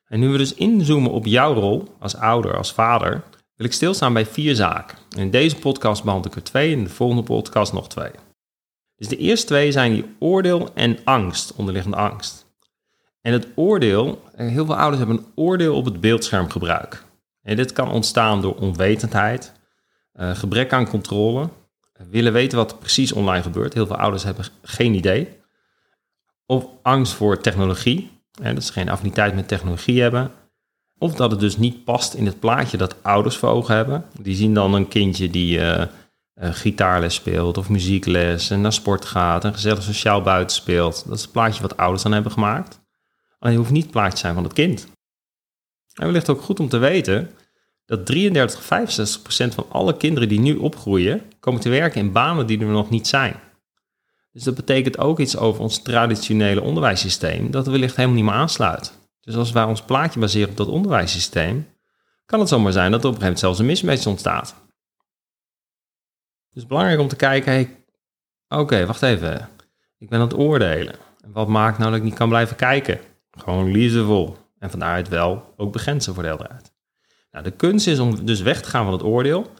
En 0.06 0.20
nu 0.20 0.28
we 0.28 0.38
dus 0.38 0.54
inzoomen 0.54 1.10
op 1.10 1.26
jouw 1.26 1.54
rol 1.54 1.94
als 1.98 2.16
ouder, 2.16 2.56
als 2.56 2.72
vader, 2.72 3.22
wil 3.56 3.66
ik 3.66 3.72
stilstaan 3.72 4.12
bij 4.12 4.26
vier 4.26 4.54
zaken. 4.54 4.98
In 5.16 5.30
deze 5.30 5.56
podcast 5.56 6.04
behandel 6.04 6.30
ik 6.30 6.36
er 6.36 6.42
twee, 6.42 6.72
en 6.72 6.78
in 6.78 6.84
de 6.84 6.90
volgende 6.90 7.22
podcast 7.22 7.72
nog 7.72 7.88
twee. 7.88 8.10
Dus 8.96 9.08
de 9.08 9.16
eerste 9.16 9.46
twee 9.46 9.72
zijn 9.72 9.92
die 9.92 10.04
oordeel 10.18 10.70
en 10.74 10.98
angst, 11.04 11.52
onderliggende 11.54 11.96
angst. 11.96 12.41
En 13.22 13.32
het 13.32 13.46
oordeel, 13.54 14.22
heel 14.36 14.66
veel 14.66 14.76
ouders 14.76 14.98
hebben 14.98 15.16
een 15.16 15.32
oordeel 15.34 15.76
op 15.76 15.84
het 15.84 16.00
beeldschermgebruik. 16.00 17.04
En 17.42 17.56
dit 17.56 17.72
kan 17.72 17.90
ontstaan 17.90 18.40
door 18.40 18.54
onwetendheid, 18.54 19.52
uh, 20.14 20.36
gebrek 20.36 20.72
aan 20.72 20.88
controle, 20.88 21.48
willen 22.10 22.32
weten 22.32 22.58
wat 22.58 22.70
er 22.70 22.78
precies 22.78 23.12
online 23.12 23.42
gebeurt. 23.42 23.74
Heel 23.74 23.86
veel 23.86 23.96
ouders 23.96 24.24
hebben 24.24 24.44
geen 24.62 24.94
idee. 24.94 25.28
Of 26.46 26.66
angst 26.82 27.12
voor 27.12 27.40
technologie, 27.40 28.10
hè, 28.42 28.54
dat 28.54 28.64
ze 28.64 28.72
geen 28.72 28.88
affiniteit 28.88 29.34
met 29.34 29.48
technologie 29.48 30.00
hebben. 30.00 30.30
Of 30.98 31.14
dat 31.14 31.30
het 31.30 31.40
dus 31.40 31.56
niet 31.56 31.84
past 31.84 32.14
in 32.14 32.26
het 32.26 32.40
plaatje 32.40 32.76
dat 32.76 33.02
ouders 33.02 33.36
voor 33.36 33.48
ogen 33.48 33.74
hebben. 33.74 34.04
Die 34.20 34.36
zien 34.36 34.54
dan 34.54 34.74
een 34.74 34.88
kindje 34.88 35.30
die 35.30 35.58
uh, 35.58 35.84
gitaarles 36.36 37.14
speelt 37.14 37.58
of 37.58 37.68
muziekles 37.68 38.50
en 38.50 38.60
naar 38.60 38.72
sport 38.72 39.04
gaat 39.04 39.44
en 39.44 39.52
gezellig 39.52 39.82
sociaal 39.82 40.22
buiten 40.22 40.56
speelt. 40.56 41.04
Dat 41.06 41.16
is 41.16 41.22
het 41.22 41.32
plaatje 41.32 41.62
wat 41.62 41.76
ouders 41.76 42.02
dan 42.02 42.12
hebben 42.12 42.32
gemaakt. 42.32 42.81
Alleen 43.42 43.56
hoeft 43.56 43.70
niet 43.70 43.90
plaatje 43.90 44.12
te 44.12 44.18
zijn 44.18 44.34
van 44.34 44.44
het 44.44 44.52
kind. 44.52 44.86
En 45.94 46.06
wellicht 46.06 46.28
ook 46.28 46.40
goed 46.40 46.60
om 46.60 46.68
te 46.68 46.78
weten 46.78 47.30
dat 47.84 48.06
33, 48.06 48.62
65 48.62 49.22
procent 49.22 49.54
van 49.54 49.66
alle 49.68 49.96
kinderen 49.96 50.28
die 50.28 50.40
nu 50.40 50.56
opgroeien, 50.56 51.22
komen 51.40 51.60
te 51.60 51.68
werken 51.68 52.00
in 52.00 52.12
banen 52.12 52.46
die 52.46 52.60
er 52.60 52.66
nog 52.66 52.90
niet 52.90 53.06
zijn. 53.06 53.34
Dus 54.32 54.42
dat 54.42 54.54
betekent 54.54 54.98
ook 54.98 55.18
iets 55.18 55.36
over 55.36 55.62
ons 55.62 55.82
traditionele 55.82 56.60
onderwijssysteem, 56.60 57.50
dat 57.50 57.66
wellicht 57.66 57.96
helemaal 57.96 58.16
niet 58.16 58.24
meer 58.24 58.34
aansluit. 58.34 58.98
Dus 59.20 59.34
als 59.34 59.52
wij 59.52 59.64
ons 59.64 59.82
plaatje 59.82 60.20
baseren 60.20 60.50
op 60.50 60.56
dat 60.56 60.68
onderwijssysteem, 60.68 61.68
kan 62.26 62.40
het 62.40 62.48
zomaar 62.48 62.72
zijn 62.72 62.90
dat 62.90 63.02
er 63.02 63.08
op 63.08 63.14
een 63.14 63.20
gegeven 63.20 63.38
moment 63.38 63.38
zelfs 63.38 63.58
een 63.58 63.66
mismatch 63.66 64.06
ontstaat. 64.06 64.54
Dus 66.50 66.66
belangrijk 66.66 67.00
om 67.00 67.08
te 67.08 67.16
kijken, 67.16 67.68
oké, 68.48 68.86
wacht 68.86 69.02
even, 69.02 69.48
ik 69.98 70.08
ben 70.08 70.20
aan 70.20 70.28
het 70.28 70.38
oordelen. 70.38 70.94
En 71.24 71.32
wat 71.32 71.48
maakt 71.48 71.78
nou 71.78 71.90
dat 71.90 71.98
ik 71.98 72.04
niet 72.04 72.14
kan 72.14 72.28
blijven 72.28 72.56
kijken? 72.56 73.00
Gewoon 73.38 73.70
liefdevol. 73.70 74.36
En 74.58 74.70
van 74.70 74.78
daaruit 74.78 75.08
wel 75.08 75.54
ook 75.56 75.72
begrenzen 75.72 76.14
voor 76.14 76.22
de 76.22 76.28
helderheid. 76.28 76.72
Nou, 77.30 77.44
de 77.44 77.50
kunst 77.50 77.86
is 77.86 77.98
om 77.98 78.24
dus 78.24 78.40
weg 78.40 78.62
te 78.62 78.68
gaan 78.68 78.84
van 78.84 78.92
het 78.92 79.02
oordeel. 79.02 79.50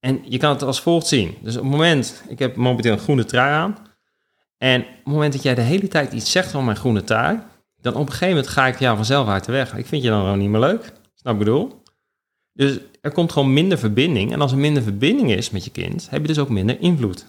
En 0.00 0.20
je 0.24 0.38
kan 0.38 0.50
het 0.50 0.62
als 0.62 0.80
volgt 0.80 1.06
zien. 1.06 1.36
Dus 1.42 1.56
op 1.56 1.62
het 1.62 1.70
moment, 1.70 2.22
ik 2.28 2.38
heb 2.38 2.56
momenteel 2.56 2.92
een 2.92 2.98
groene 2.98 3.24
trui 3.24 3.52
aan. 3.52 3.76
En 4.58 4.80
op 4.80 4.86
het 4.86 5.04
moment 5.04 5.32
dat 5.32 5.42
jij 5.42 5.54
de 5.54 5.60
hele 5.60 5.88
tijd 5.88 6.12
iets 6.12 6.30
zegt 6.30 6.50
van 6.50 6.64
mijn 6.64 6.76
groene 6.76 7.04
trui, 7.04 7.40
dan 7.80 7.94
op 7.94 8.00
een 8.00 8.12
gegeven 8.12 8.28
moment 8.28 8.48
ga 8.48 8.66
ik 8.66 8.78
jou 8.78 8.96
vanzelf 8.96 9.28
uit 9.28 9.44
de 9.44 9.52
weg. 9.52 9.76
Ik 9.76 9.86
vind 9.86 10.02
je 10.02 10.08
dan 10.08 10.20
gewoon 10.20 10.38
niet 10.38 10.48
meer 10.48 10.60
leuk. 10.60 10.92
Snap 11.14 11.32
ik 11.32 11.38
bedoel? 11.38 11.82
Dus 12.52 12.78
er 13.00 13.12
komt 13.12 13.32
gewoon 13.32 13.52
minder 13.52 13.78
verbinding. 13.78 14.32
En 14.32 14.40
als 14.40 14.52
er 14.52 14.58
minder 14.58 14.82
verbinding 14.82 15.32
is 15.32 15.50
met 15.50 15.64
je 15.64 15.70
kind, 15.70 16.10
heb 16.10 16.20
je 16.20 16.26
dus 16.26 16.38
ook 16.38 16.48
minder 16.48 16.80
invloed. 16.80 17.26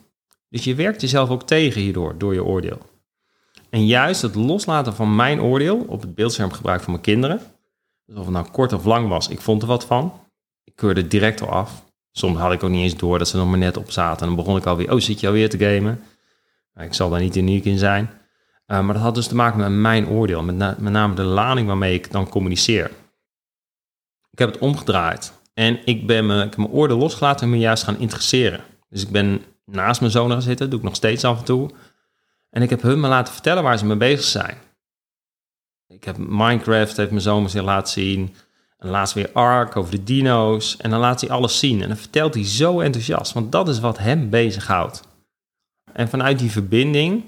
Dus 0.50 0.64
je 0.64 0.76
werkt 0.76 1.02
jezelf 1.02 1.30
ook 1.30 1.44
tegen 1.44 1.82
hierdoor, 1.82 2.18
door 2.18 2.34
je 2.34 2.44
oordeel. 2.44 2.80
En 3.70 3.86
juist 3.86 4.22
het 4.22 4.36
loslaten 4.36 4.96
van 4.96 5.16
mijn 5.16 5.42
oordeel 5.42 5.86
op 5.88 6.02
het 6.02 6.16
beeldschermgebruik 6.16 6.82
van 6.82 6.92
mijn 6.92 7.04
kinderen, 7.04 7.42
dus 8.06 8.18
of 8.18 8.24
het 8.24 8.34
nou 8.34 8.48
kort 8.52 8.74
of 8.74 8.86
lang 8.86 9.08
was, 9.08 9.28
ik 9.28 9.42
vond 9.42 9.62
er 9.62 9.68
wat 9.68 9.86
van. 9.86 10.14
Ik 10.64 10.76
keurde 10.76 11.02
het 11.02 11.12
direct 11.12 11.42
al 11.42 11.50
af. 11.50 11.84
Soms 12.12 12.38
had 12.38 12.52
ik 12.52 12.64
ook 12.64 12.70
niet 12.70 12.84
eens 12.84 12.98
door 12.98 13.18
dat 13.18 13.28
ze 13.28 13.38
nog 13.38 13.50
maar 13.50 13.58
net 13.58 13.78
op 13.78 13.92
zaten. 13.92 14.22
En 14.22 14.28
dan 14.28 14.36
begon 14.36 14.58
ik 14.58 14.66
alweer, 14.66 14.92
oh, 14.94 15.00
zit 15.00 15.20
je 15.20 15.28
alweer 15.28 15.50
te 15.50 15.58
gamen? 15.58 16.04
Nou, 16.74 16.88
ik 16.88 16.94
zal 16.94 17.10
daar 17.10 17.20
niet 17.20 17.36
uniek 17.36 17.66
in 17.66 17.78
zijn. 17.78 18.10
Uh, 18.68 18.82
maar 18.82 18.94
dat 18.94 19.04
had 19.04 19.16
dus 19.16 19.28
te 19.28 19.36
maken 19.36 19.60
met 19.60 19.72
mijn 19.72 20.08
oordeel, 20.08 20.44
met, 20.44 20.80
met 20.80 20.94
name 20.94 21.16
de 21.16 21.24
lading 21.24 21.68
waarmee 21.68 21.94
ik 21.94 22.12
dan 22.12 22.30
communiceer. 22.30 22.92
Ik 24.32 24.40
heb 24.40 24.52
het 24.52 24.62
omgedraaid 24.62 25.34
en 25.54 25.80
ik, 25.86 26.08
ben 26.08 26.26
me, 26.26 26.38
ik 26.38 26.50
heb 26.50 26.58
mijn 26.58 26.70
oordeel 26.70 26.98
losgelaten 26.98 27.46
en 27.46 27.50
me 27.50 27.58
juist 27.58 27.84
gaan 27.84 28.00
interesseren. 28.00 28.60
Dus 28.90 29.02
ik 29.02 29.10
ben 29.10 29.42
naast 29.66 30.00
mijn 30.00 30.12
zonen 30.12 30.32
gaan 30.32 30.42
zitten, 30.42 30.70
doe 30.70 30.80
ik 30.80 30.86
nog 30.86 30.96
steeds 30.96 31.24
af 31.24 31.40
en 31.40 31.46
toe. 31.46 31.70
En 32.50 32.62
ik 32.62 32.70
heb 32.70 32.82
hun 32.82 33.00
me 33.00 33.08
laten 33.08 33.34
vertellen 33.34 33.64
waar 33.64 33.78
ze 33.78 33.86
mee 33.86 33.98
bezig 33.98 34.26
zijn. 34.26 34.58
Ik 35.88 36.04
heb 36.04 36.18
Minecraft, 36.18 36.98
heeft 36.98 37.22
zoon 37.22 37.50
zich 37.50 37.64
laten 37.64 37.94
zien. 37.94 38.36
En 38.78 38.90
laatst 38.90 39.14
weer 39.14 39.32
Ark 39.34 39.76
over 39.76 39.92
de 39.92 40.04
dino's. 40.04 40.78
En 40.78 40.90
dan 40.90 41.00
laat 41.00 41.22
hij 41.22 41.30
alles 41.30 41.60
zien. 41.60 41.82
En 41.82 41.88
dan 41.88 41.98
vertelt 41.98 42.34
hij 42.34 42.46
zo 42.46 42.80
enthousiast, 42.80 43.34
want 43.34 43.52
dat 43.52 43.70
is 43.70 43.80
wat 43.80 43.98
hem 43.98 44.30
bezighoudt. 44.30 45.02
En 45.94 46.10
vanuit 46.10 46.40
die 46.40 46.52
verbinding, 46.52 47.24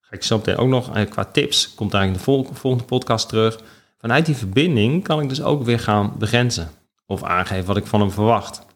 ga 0.00 0.16
ik 0.16 0.22
zo 0.22 0.36
meteen 0.36 0.56
ook 0.56 0.68
nog 0.68 0.94
eh, 0.94 1.10
qua 1.10 1.24
tips, 1.24 1.74
komt 1.74 1.90
daar 1.90 2.06
in 2.06 2.12
de 2.12 2.18
volgende 2.18 2.84
podcast 2.84 3.28
terug. 3.28 3.60
Vanuit 3.98 4.26
die 4.26 4.36
verbinding 4.36 5.04
kan 5.04 5.20
ik 5.20 5.28
dus 5.28 5.42
ook 5.42 5.62
weer 5.62 5.78
gaan 5.78 6.14
begrenzen. 6.18 6.70
Of 7.06 7.22
aangeven 7.22 7.66
wat 7.66 7.76
ik 7.76 7.86
van 7.86 8.00
hem 8.00 8.10
verwacht. 8.10 8.66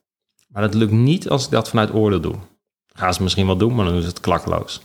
Maar 0.48 0.62
dat 0.62 0.74
lukt 0.74 0.92
niet 0.92 1.28
als 1.28 1.44
ik 1.44 1.50
dat 1.50 1.68
vanuit 1.68 1.94
oordeel 1.94 2.20
doe. 2.20 2.34
Gaan 2.86 3.14
ze 3.14 3.22
misschien 3.22 3.46
wel 3.46 3.56
doen, 3.56 3.74
maar 3.74 3.84
dan 3.84 3.94
is 3.94 4.06
het 4.06 4.20
klakkeloos. 4.20 4.80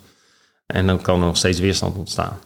En 0.66 0.88
dan 0.88 1.02
kan 1.02 1.20
er 1.20 1.26
nog 1.26 1.38
steeds 1.38 1.60
weerstand 1.60 1.98
ontstaan. 1.98 2.40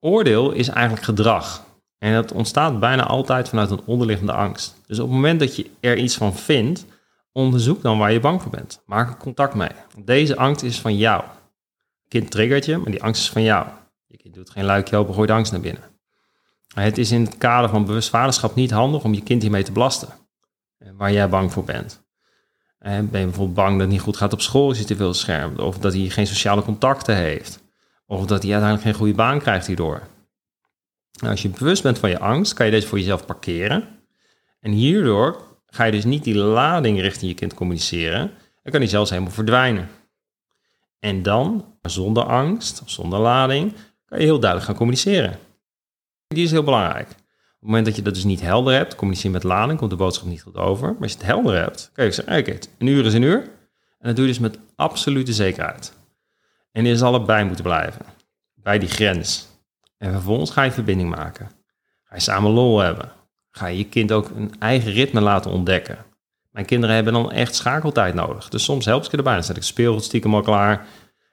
Oordeel 0.00 0.52
is 0.52 0.68
eigenlijk 0.68 1.04
gedrag. 1.04 1.64
En 1.98 2.12
dat 2.14 2.32
ontstaat 2.32 2.80
bijna 2.80 3.06
altijd 3.06 3.48
vanuit 3.48 3.70
een 3.70 3.84
onderliggende 3.84 4.32
angst. 4.32 4.80
Dus 4.86 4.98
op 4.98 5.06
het 5.06 5.14
moment 5.14 5.40
dat 5.40 5.56
je 5.56 5.70
er 5.80 5.96
iets 5.96 6.16
van 6.16 6.36
vindt, 6.36 6.84
onderzoek 7.32 7.82
dan 7.82 7.98
waar 7.98 8.12
je 8.12 8.20
bang 8.20 8.42
voor 8.42 8.50
bent. 8.50 8.82
Maak 8.86 9.08
er 9.08 9.16
contact 9.16 9.54
mee. 9.54 9.70
Deze 9.98 10.36
angst 10.36 10.62
is 10.62 10.80
van 10.80 10.96
jou. 10.96 11.24
kind 12.08 12.30
triggert 12.30 12.64
je, 12.64 12.76
maar 12.76 12.90
die 12.90 13.02
angst 13.02 13.22
is 13.22 13.30
van 13.30 13.42
jou. 13.42 13.66
Je 14.06 14.16
kind 14.16 14.34
doet 14.34 14.50
geen 14.50 14.64
luikje 14.64 14.96
open, 14.96 15.14
gooit 15.14 15.30
angst 15.30 15.52
naar 15.52 15.60
binnen. 15.60 15.82
Het 16.74 16.98
is 16.98 17.10
in 17.10 17.24
het 17.24 17.38
kader 17.38 17.70
van 17.70 17.84
bewust 17.84 18.08
vaderschap 18.08 18.54
niet 18.54 18.70
handig 18.70 19.04
om 19.04 19.14
je 19.14 19.22
kind 19.22 19.42
hiermee 19.42 19.62
te 19.62 19.72
belasten. 19.72 20.08
Waar 20.96 21.12
jij 21.12 21.28
bang 21.28 21.52
voor 21.52 21.64
bent. 21.64 22.01
Ben 22.82 22.94
je 22.94 23.08
bijvoorbeeld 23.10 23.54
bang 23.54 23.70
dat 23.70 23.80
het 23.80 23.88
niet 23.88 24.00
goed 24.00 24.16
gaat 24.16 24.32
op 24.32 24.40
school 24.40 24.68
als 24.68 24.78
je 24.78 24.84
te 24.84 24.96
veel 24.96 25.14
schermt? 25.14 25.58
Of 25.58 25.78
dat 25.78 25.92
hij 25.92 26.08
geen 26.08 26.26
sociale 26.26 26.62
contacten 26.62 27.16
heeft? 27.16 27.62
Of 28.06 28.26
dat 28.26 28.42
hij 28.42 28.52
uiteindelijk 28.52 28.82
geen 28.82 28.98
goede 28.98 29.14
baan 29.14 29.38
krijgt 29.38 29.66
hierdoor? 29.66 30.02
Nou, 31.12 31.30
als 31.30 31.42
je 31.42 31.48
bewust 31.48 31.82
bent 31.82 31.98
van 31.98 32.10
je 32.10 32.18
angst, 32.18 32.52
kan 32.52 32.66
je 32.66 32.72
deze 32.72 32.86
voor 32.86 32.98
jezelf 32.98 33.26
parkeren. 33.26 33.88
En 34.60 34.72
hierdoor 34.72 35.42
ga 35.66 35.84
je 35.84 35.92
dus 35.92 36.04
niet 36.04 36.24
die 36.24 36.34
lading 36.34 37.00
richting 37.00 37.30
je 37.30 37.36
kind 37.36 37.54
communiceren. 37.54 38.30
Dan 38.62 38.72
kan 38.72 38.80
die 38.80 38.88
zelfs 38.88 39.10
helemaal 39.10 39.32
verdwijnen. 39.32 39.88
En 40.98 41.22
dan, 41.22 41.74
zonder 41.82 42.24
angst 42.24 42.82
zonder 42.84 43.18
lading, 43.18 43.74
kan 44.04 44.18
je 44.18 44.24
heel 44.24 44.38
duidelijk 44.38 44.68
gaan 44.68 44.78
communiceren. 44.78 45.38
Die 46.26 46.44
is 46.44 46.50
heel 46.50 46.62
belangrijk 46.62 47.08
het 47.62 47.70
moment 47.70 47.86
dat 47.86 47.96
je 47.96 48.02
dat 48.02 48.14
dus 48.14 48.24
niet 48.24 48.40
helder 48.40 48.74
hebt, 48.74 48.94
communiceer 48.94 49.30
met 49.30 49.42
lading, 49.42 49.78
komt 49.78 49.90
de 49.90 49.96
boodschap 49.96 50.28
niet 50.28 50.42
goed 50.42 50.56
over. 50.56 50.92
Maar 50.92 51.02
als 51.02 51.12
je 51.12 51.18
het 51.18 51.26
helder 51.26 51.56
hebt, 51.56 51.90
kan 51.92 52.04
je 52.04 52.12
zeggen, 52.12 52.38
oké, 52.38 52.58
een 52.78 52.86
uur 52.86 53.06
is 53.06 53.14
een 53.14 53.22
uur. 53.22 53.40
En 53.98 54.08
dat 54.08 54.16
doe 54.16 54.24
je 54.24 54.30
dus 54.30 54.40
met 54.40 54.58
absolute 54.76 55.32
zekerheid. 55.32 55.92
En 56.72 56.84
je 56.84 56.96
zal 56.96 57.14
erbij 57.14 57.44
moeten 57.44 57.64
blijven, 57.64 58.04
bij 58.54 58.78
die 58.78 58.88
grens. 58.88 59.48
En 59.98 60.12
vervolgens 60.12 60.50
ga 60.50 60.62
je 60.62 60.70
verbinding 60.70 61.10
maken. 61.10 61.50
Ga 62.04 62.14
je 62.14 62.20
samen 62.20 62.50
lol 62.50 62.78
hebben. 62.78 63.12
Ga 63.50 63.66
je 63.66 63.78
je 63.78 63.88
kind 63.88 64.12
ook 64.12 64.30
een 64.36 64.54
eigen 64.58 64.92
ritme 64.92 65.20
laten 65.20 65.50
ontdekken. 65.50 65.98
Mijn 66.50 66.66
kinderen 66.66 66.94
hebben 66.94 67.12
dan 67.12 67.32
echt 67.32 67.54
schakeltijd 67.54 68.14
nodig. 68.14 68.48
Dus 68.48 68.64
soms 68.64 68.84
help 68.84 69.04
ik 69.04 69.12
erbij. 69.12 69.34
Dan 69.34 69.44
zet 69.44 69.56
ik 69.56 69.62
speelgoed 69.62 70.04
stiekem 70.04 70.34
al 70.34 70.42
klaar. 70.42 70.86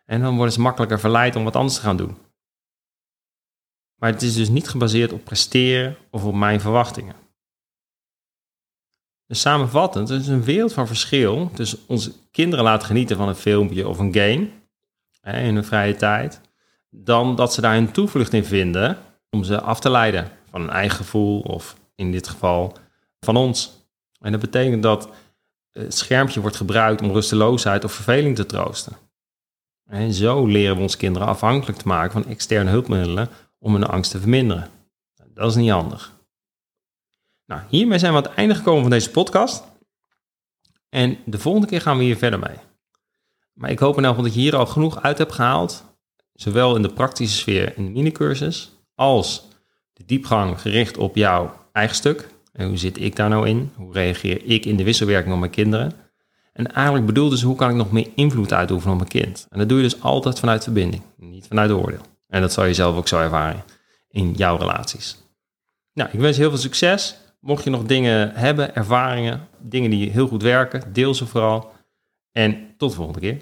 En 0.05 0.21
dan 0.21 0.36
worden 0.36 0.53
ze 0.53 0.62
makkelijker 0.62 1.00
verleid 1.00 1.36
om 1.36 1.43
wat 1.43 1.55
anders 1.55 1.75
te 1.75 1.81
gaan 1.81 1.98
doen. 1.98 2.17
Maar 4.00 4.12
het 4.12 4.22
is 4.22 4.36
dus 4.36 4.50
niet 4.50 4.70
gebaseerd 4.70 5.13
op 5.13 5.24
presteren 5.24 5.98
of 6.12 6.24
op 6.24 6.34
mijn 6.34 6.62
verwachtingen. 6.62 7.15
Dus 9.25 9.41
samenvattend, 9.41 10.10
er 10.10 10.20
is 10.20 10.27
een 10.27 10.44
wereld 10.44 10.74
van 10.74 10.88
verschil 10.88 11.51
tussen 11.53 11.79
onze 11.88 12.13
kinderen 12.32 12.65
laten 12.65 12.88
genieten 12.88 13.18
van 13.18 13.27
een 13.27 13.36
filmpje 13.36 13.88
of 13.88 14.00
een 14.00 14.13
game 14.13 14.50
hè, 15.22 15.41
in 15.41 15.53
hun 15.53 15.63
vrije 15.63 15.96
tijd, 15.96 16.41
dan 16.89 17.36
dat 17.36 17.53
ze 17.53 17.62
daar 17.62 17.77
een 17.77 17.91
toevlucht 17.91 18.34
in 18.34 18.46
vinden 18.46 18.98
om 19.29 19.44
ze 19.44 19.62
af 19.62 19.79
te 19.79 19.89
leiden 19.89 20.32
van 20.50 20.62
een 20.62 20.70
eigen 20.70 20.98
gevoel 20.98 21.39
of 21.39 21.75
in 21.96 22.12
dit 22.12 22.27
geval 22.27 22.77
van 23.20 23.36
ons. 23.36 23.88
En 24.20 24.32
dat 24.32 24.41
betekent 24.41 24.84
dat 24.84 25.10
het 25.72 25.98
schermpje 25.98 26.41
wordt 26.41 26.56
gebruikt 26.56 27.01
om 27.01 27.12
rusteloosheid 27.12 27.84
of 27.84 27.94
verveling 27.94 28.36
te 28.36 28.46
troosten. 28.46 28.98
En 29.86 30.13
zo 30.13 30.46
leren 30.46 30.75
we 30.75 30.82
onze 30.82 30.98
kinderen 30.98 31.27
afhankelijk 31.27 31.77
te 31.77 31.88
maken 31.88 32.12
van 32.12 32.32
externe 32.32 32.70
hulpmiddelen 32.70 33.29
om 33.59 33.73
hun 33.73 33.83
angst 33.83 34.11
te 34.11 34.19
verminderen. 34.19 34.69
Dat 35.33 35.49
is 35.49 35.55
niet 35.55 35.69
handig. 35.69 36.17
Nou, 37.45 37.61
hiermee 37.69 37.99
zijn 37.99 38.11
we 38.11 38.17
aan 38.17 38.23
het 38.23 38.33
einde 38.33 38.55
gekomen 38.55 38.81
van 38.81 38.91
deze 38.91 39.11
podcast. 39.11 39.63
En 40.89 41.17
de 41.25 41.39
volgende 41.39 41.67
keer 41.67 41.81
gaan 41.81 41.97
we 41.97 42.03
hier 42.03 42.17
verder 42.17 42.39
mee. 42.39 42.57
Maar 43.53 43.69
ik 43.69 43.79
hoop 43.79 43.97
in 43.97 44.03
elk 44.03 44.15
geval 44.15 44.27
dat 44.27 44.33
je 44.33 44.41
hier 44.41 44.55
al 44.55 44.65
genoeg 44.65 45.01
uit 45.01 45.17
hebt 45.17 45.33
gehaald. 45.33 45.83
Zowel 46.33 46.75
in 46.75 46.81
de 46.81 46.93
praktische 46.93 47.37
sfeer 47.37 47.77
in 47.77 47.85
de 47.85 47.91
minicursus, 47.91 48.71
als 48.95 49.47
de 49.93 50.05
diepgang 50.05 50.61
gericht 50.61 50.97
op 50.97 51.15
jouw 51.15 51.53
eigen 51.71 51.95
stuk. 51.95 52.29
En 52.53 52.67
hoe 52.67 52.77
zit 52.77 52.99
ik 52.99 53.15
daar 53.15 53.29
nou 53.29 53.47
in? 53.47 53.71
Hoe 53.75 53.93
reageer 53.93 54.45
ik 54.45 54.65
in 54.65 54.75
de 54.75 54.83
wisselwerking 54.83 55.33
op 55.33 55.39
mijn 55.39 55.51
kinderen? 55.51 55.93
En 56.53 56.73
eigenlijk 56.73 57.05
bedoel 57.05 57.29
dus 57.29 57.41
hoe 57.41 57.55
kan 57.55 57.69
ik 57.69 57.75
nog 57.75 57.91
meer 57.91 58.07
invloed 58.15 58.53
uitoefenen 58.53 58.93
op 58.93 58.99
mijn 58.99 59.25
kind? 59.25 59.47
En 59.49 59.59
dat 59.59 59.69
doe 59.69 59.77
je 59.77 59.83
dus 59.83 60.01
altijd 60.01 60.39
vanuit 60.39 60.63
verbinding, 60.63 61.01
niet 61.17 61.47
vanuit 61.47 61.71
oordeel. 61.71 62.01
En 62.29 62.41
dat 62.41 62.53
zal 62.53 62.65
je 62.65 62.74
zelf 62.74 62.95
ook 62.95 63.07
zo 63.07 63.19
ervaren 63.19 63.63
in 64.09 64.31
jouw 64.31 64.57
relaties. 64.57 65.17
Nou, 65.93 66.09
ik 66.12 66.19
wens 66.19 66.36
je 66.36 66.41
heel 66.41 66.51
veel 66.51 66.59
succes. 66.59 67.17
Mocht 67.39 67.63
je 67.63 67.69
nog 67.69 67.83
dingen 67.83 68.31
hebben, 68.36 68.75
ervaringen, 68.75 69.48
dingen 69.59 69.89
die 69.89 70.09
heel 70.09 70.27
goed 70.27 70.41
werken, 70.41 70.93
deel 70.93 71.13
ze 71.13 71.25
vooral. 71.25 71.71
En 72.31 72.74
tot 72.77 72.89
de 72.89 72.95
volgende 72.95 73.19
keer. 73.19 73.41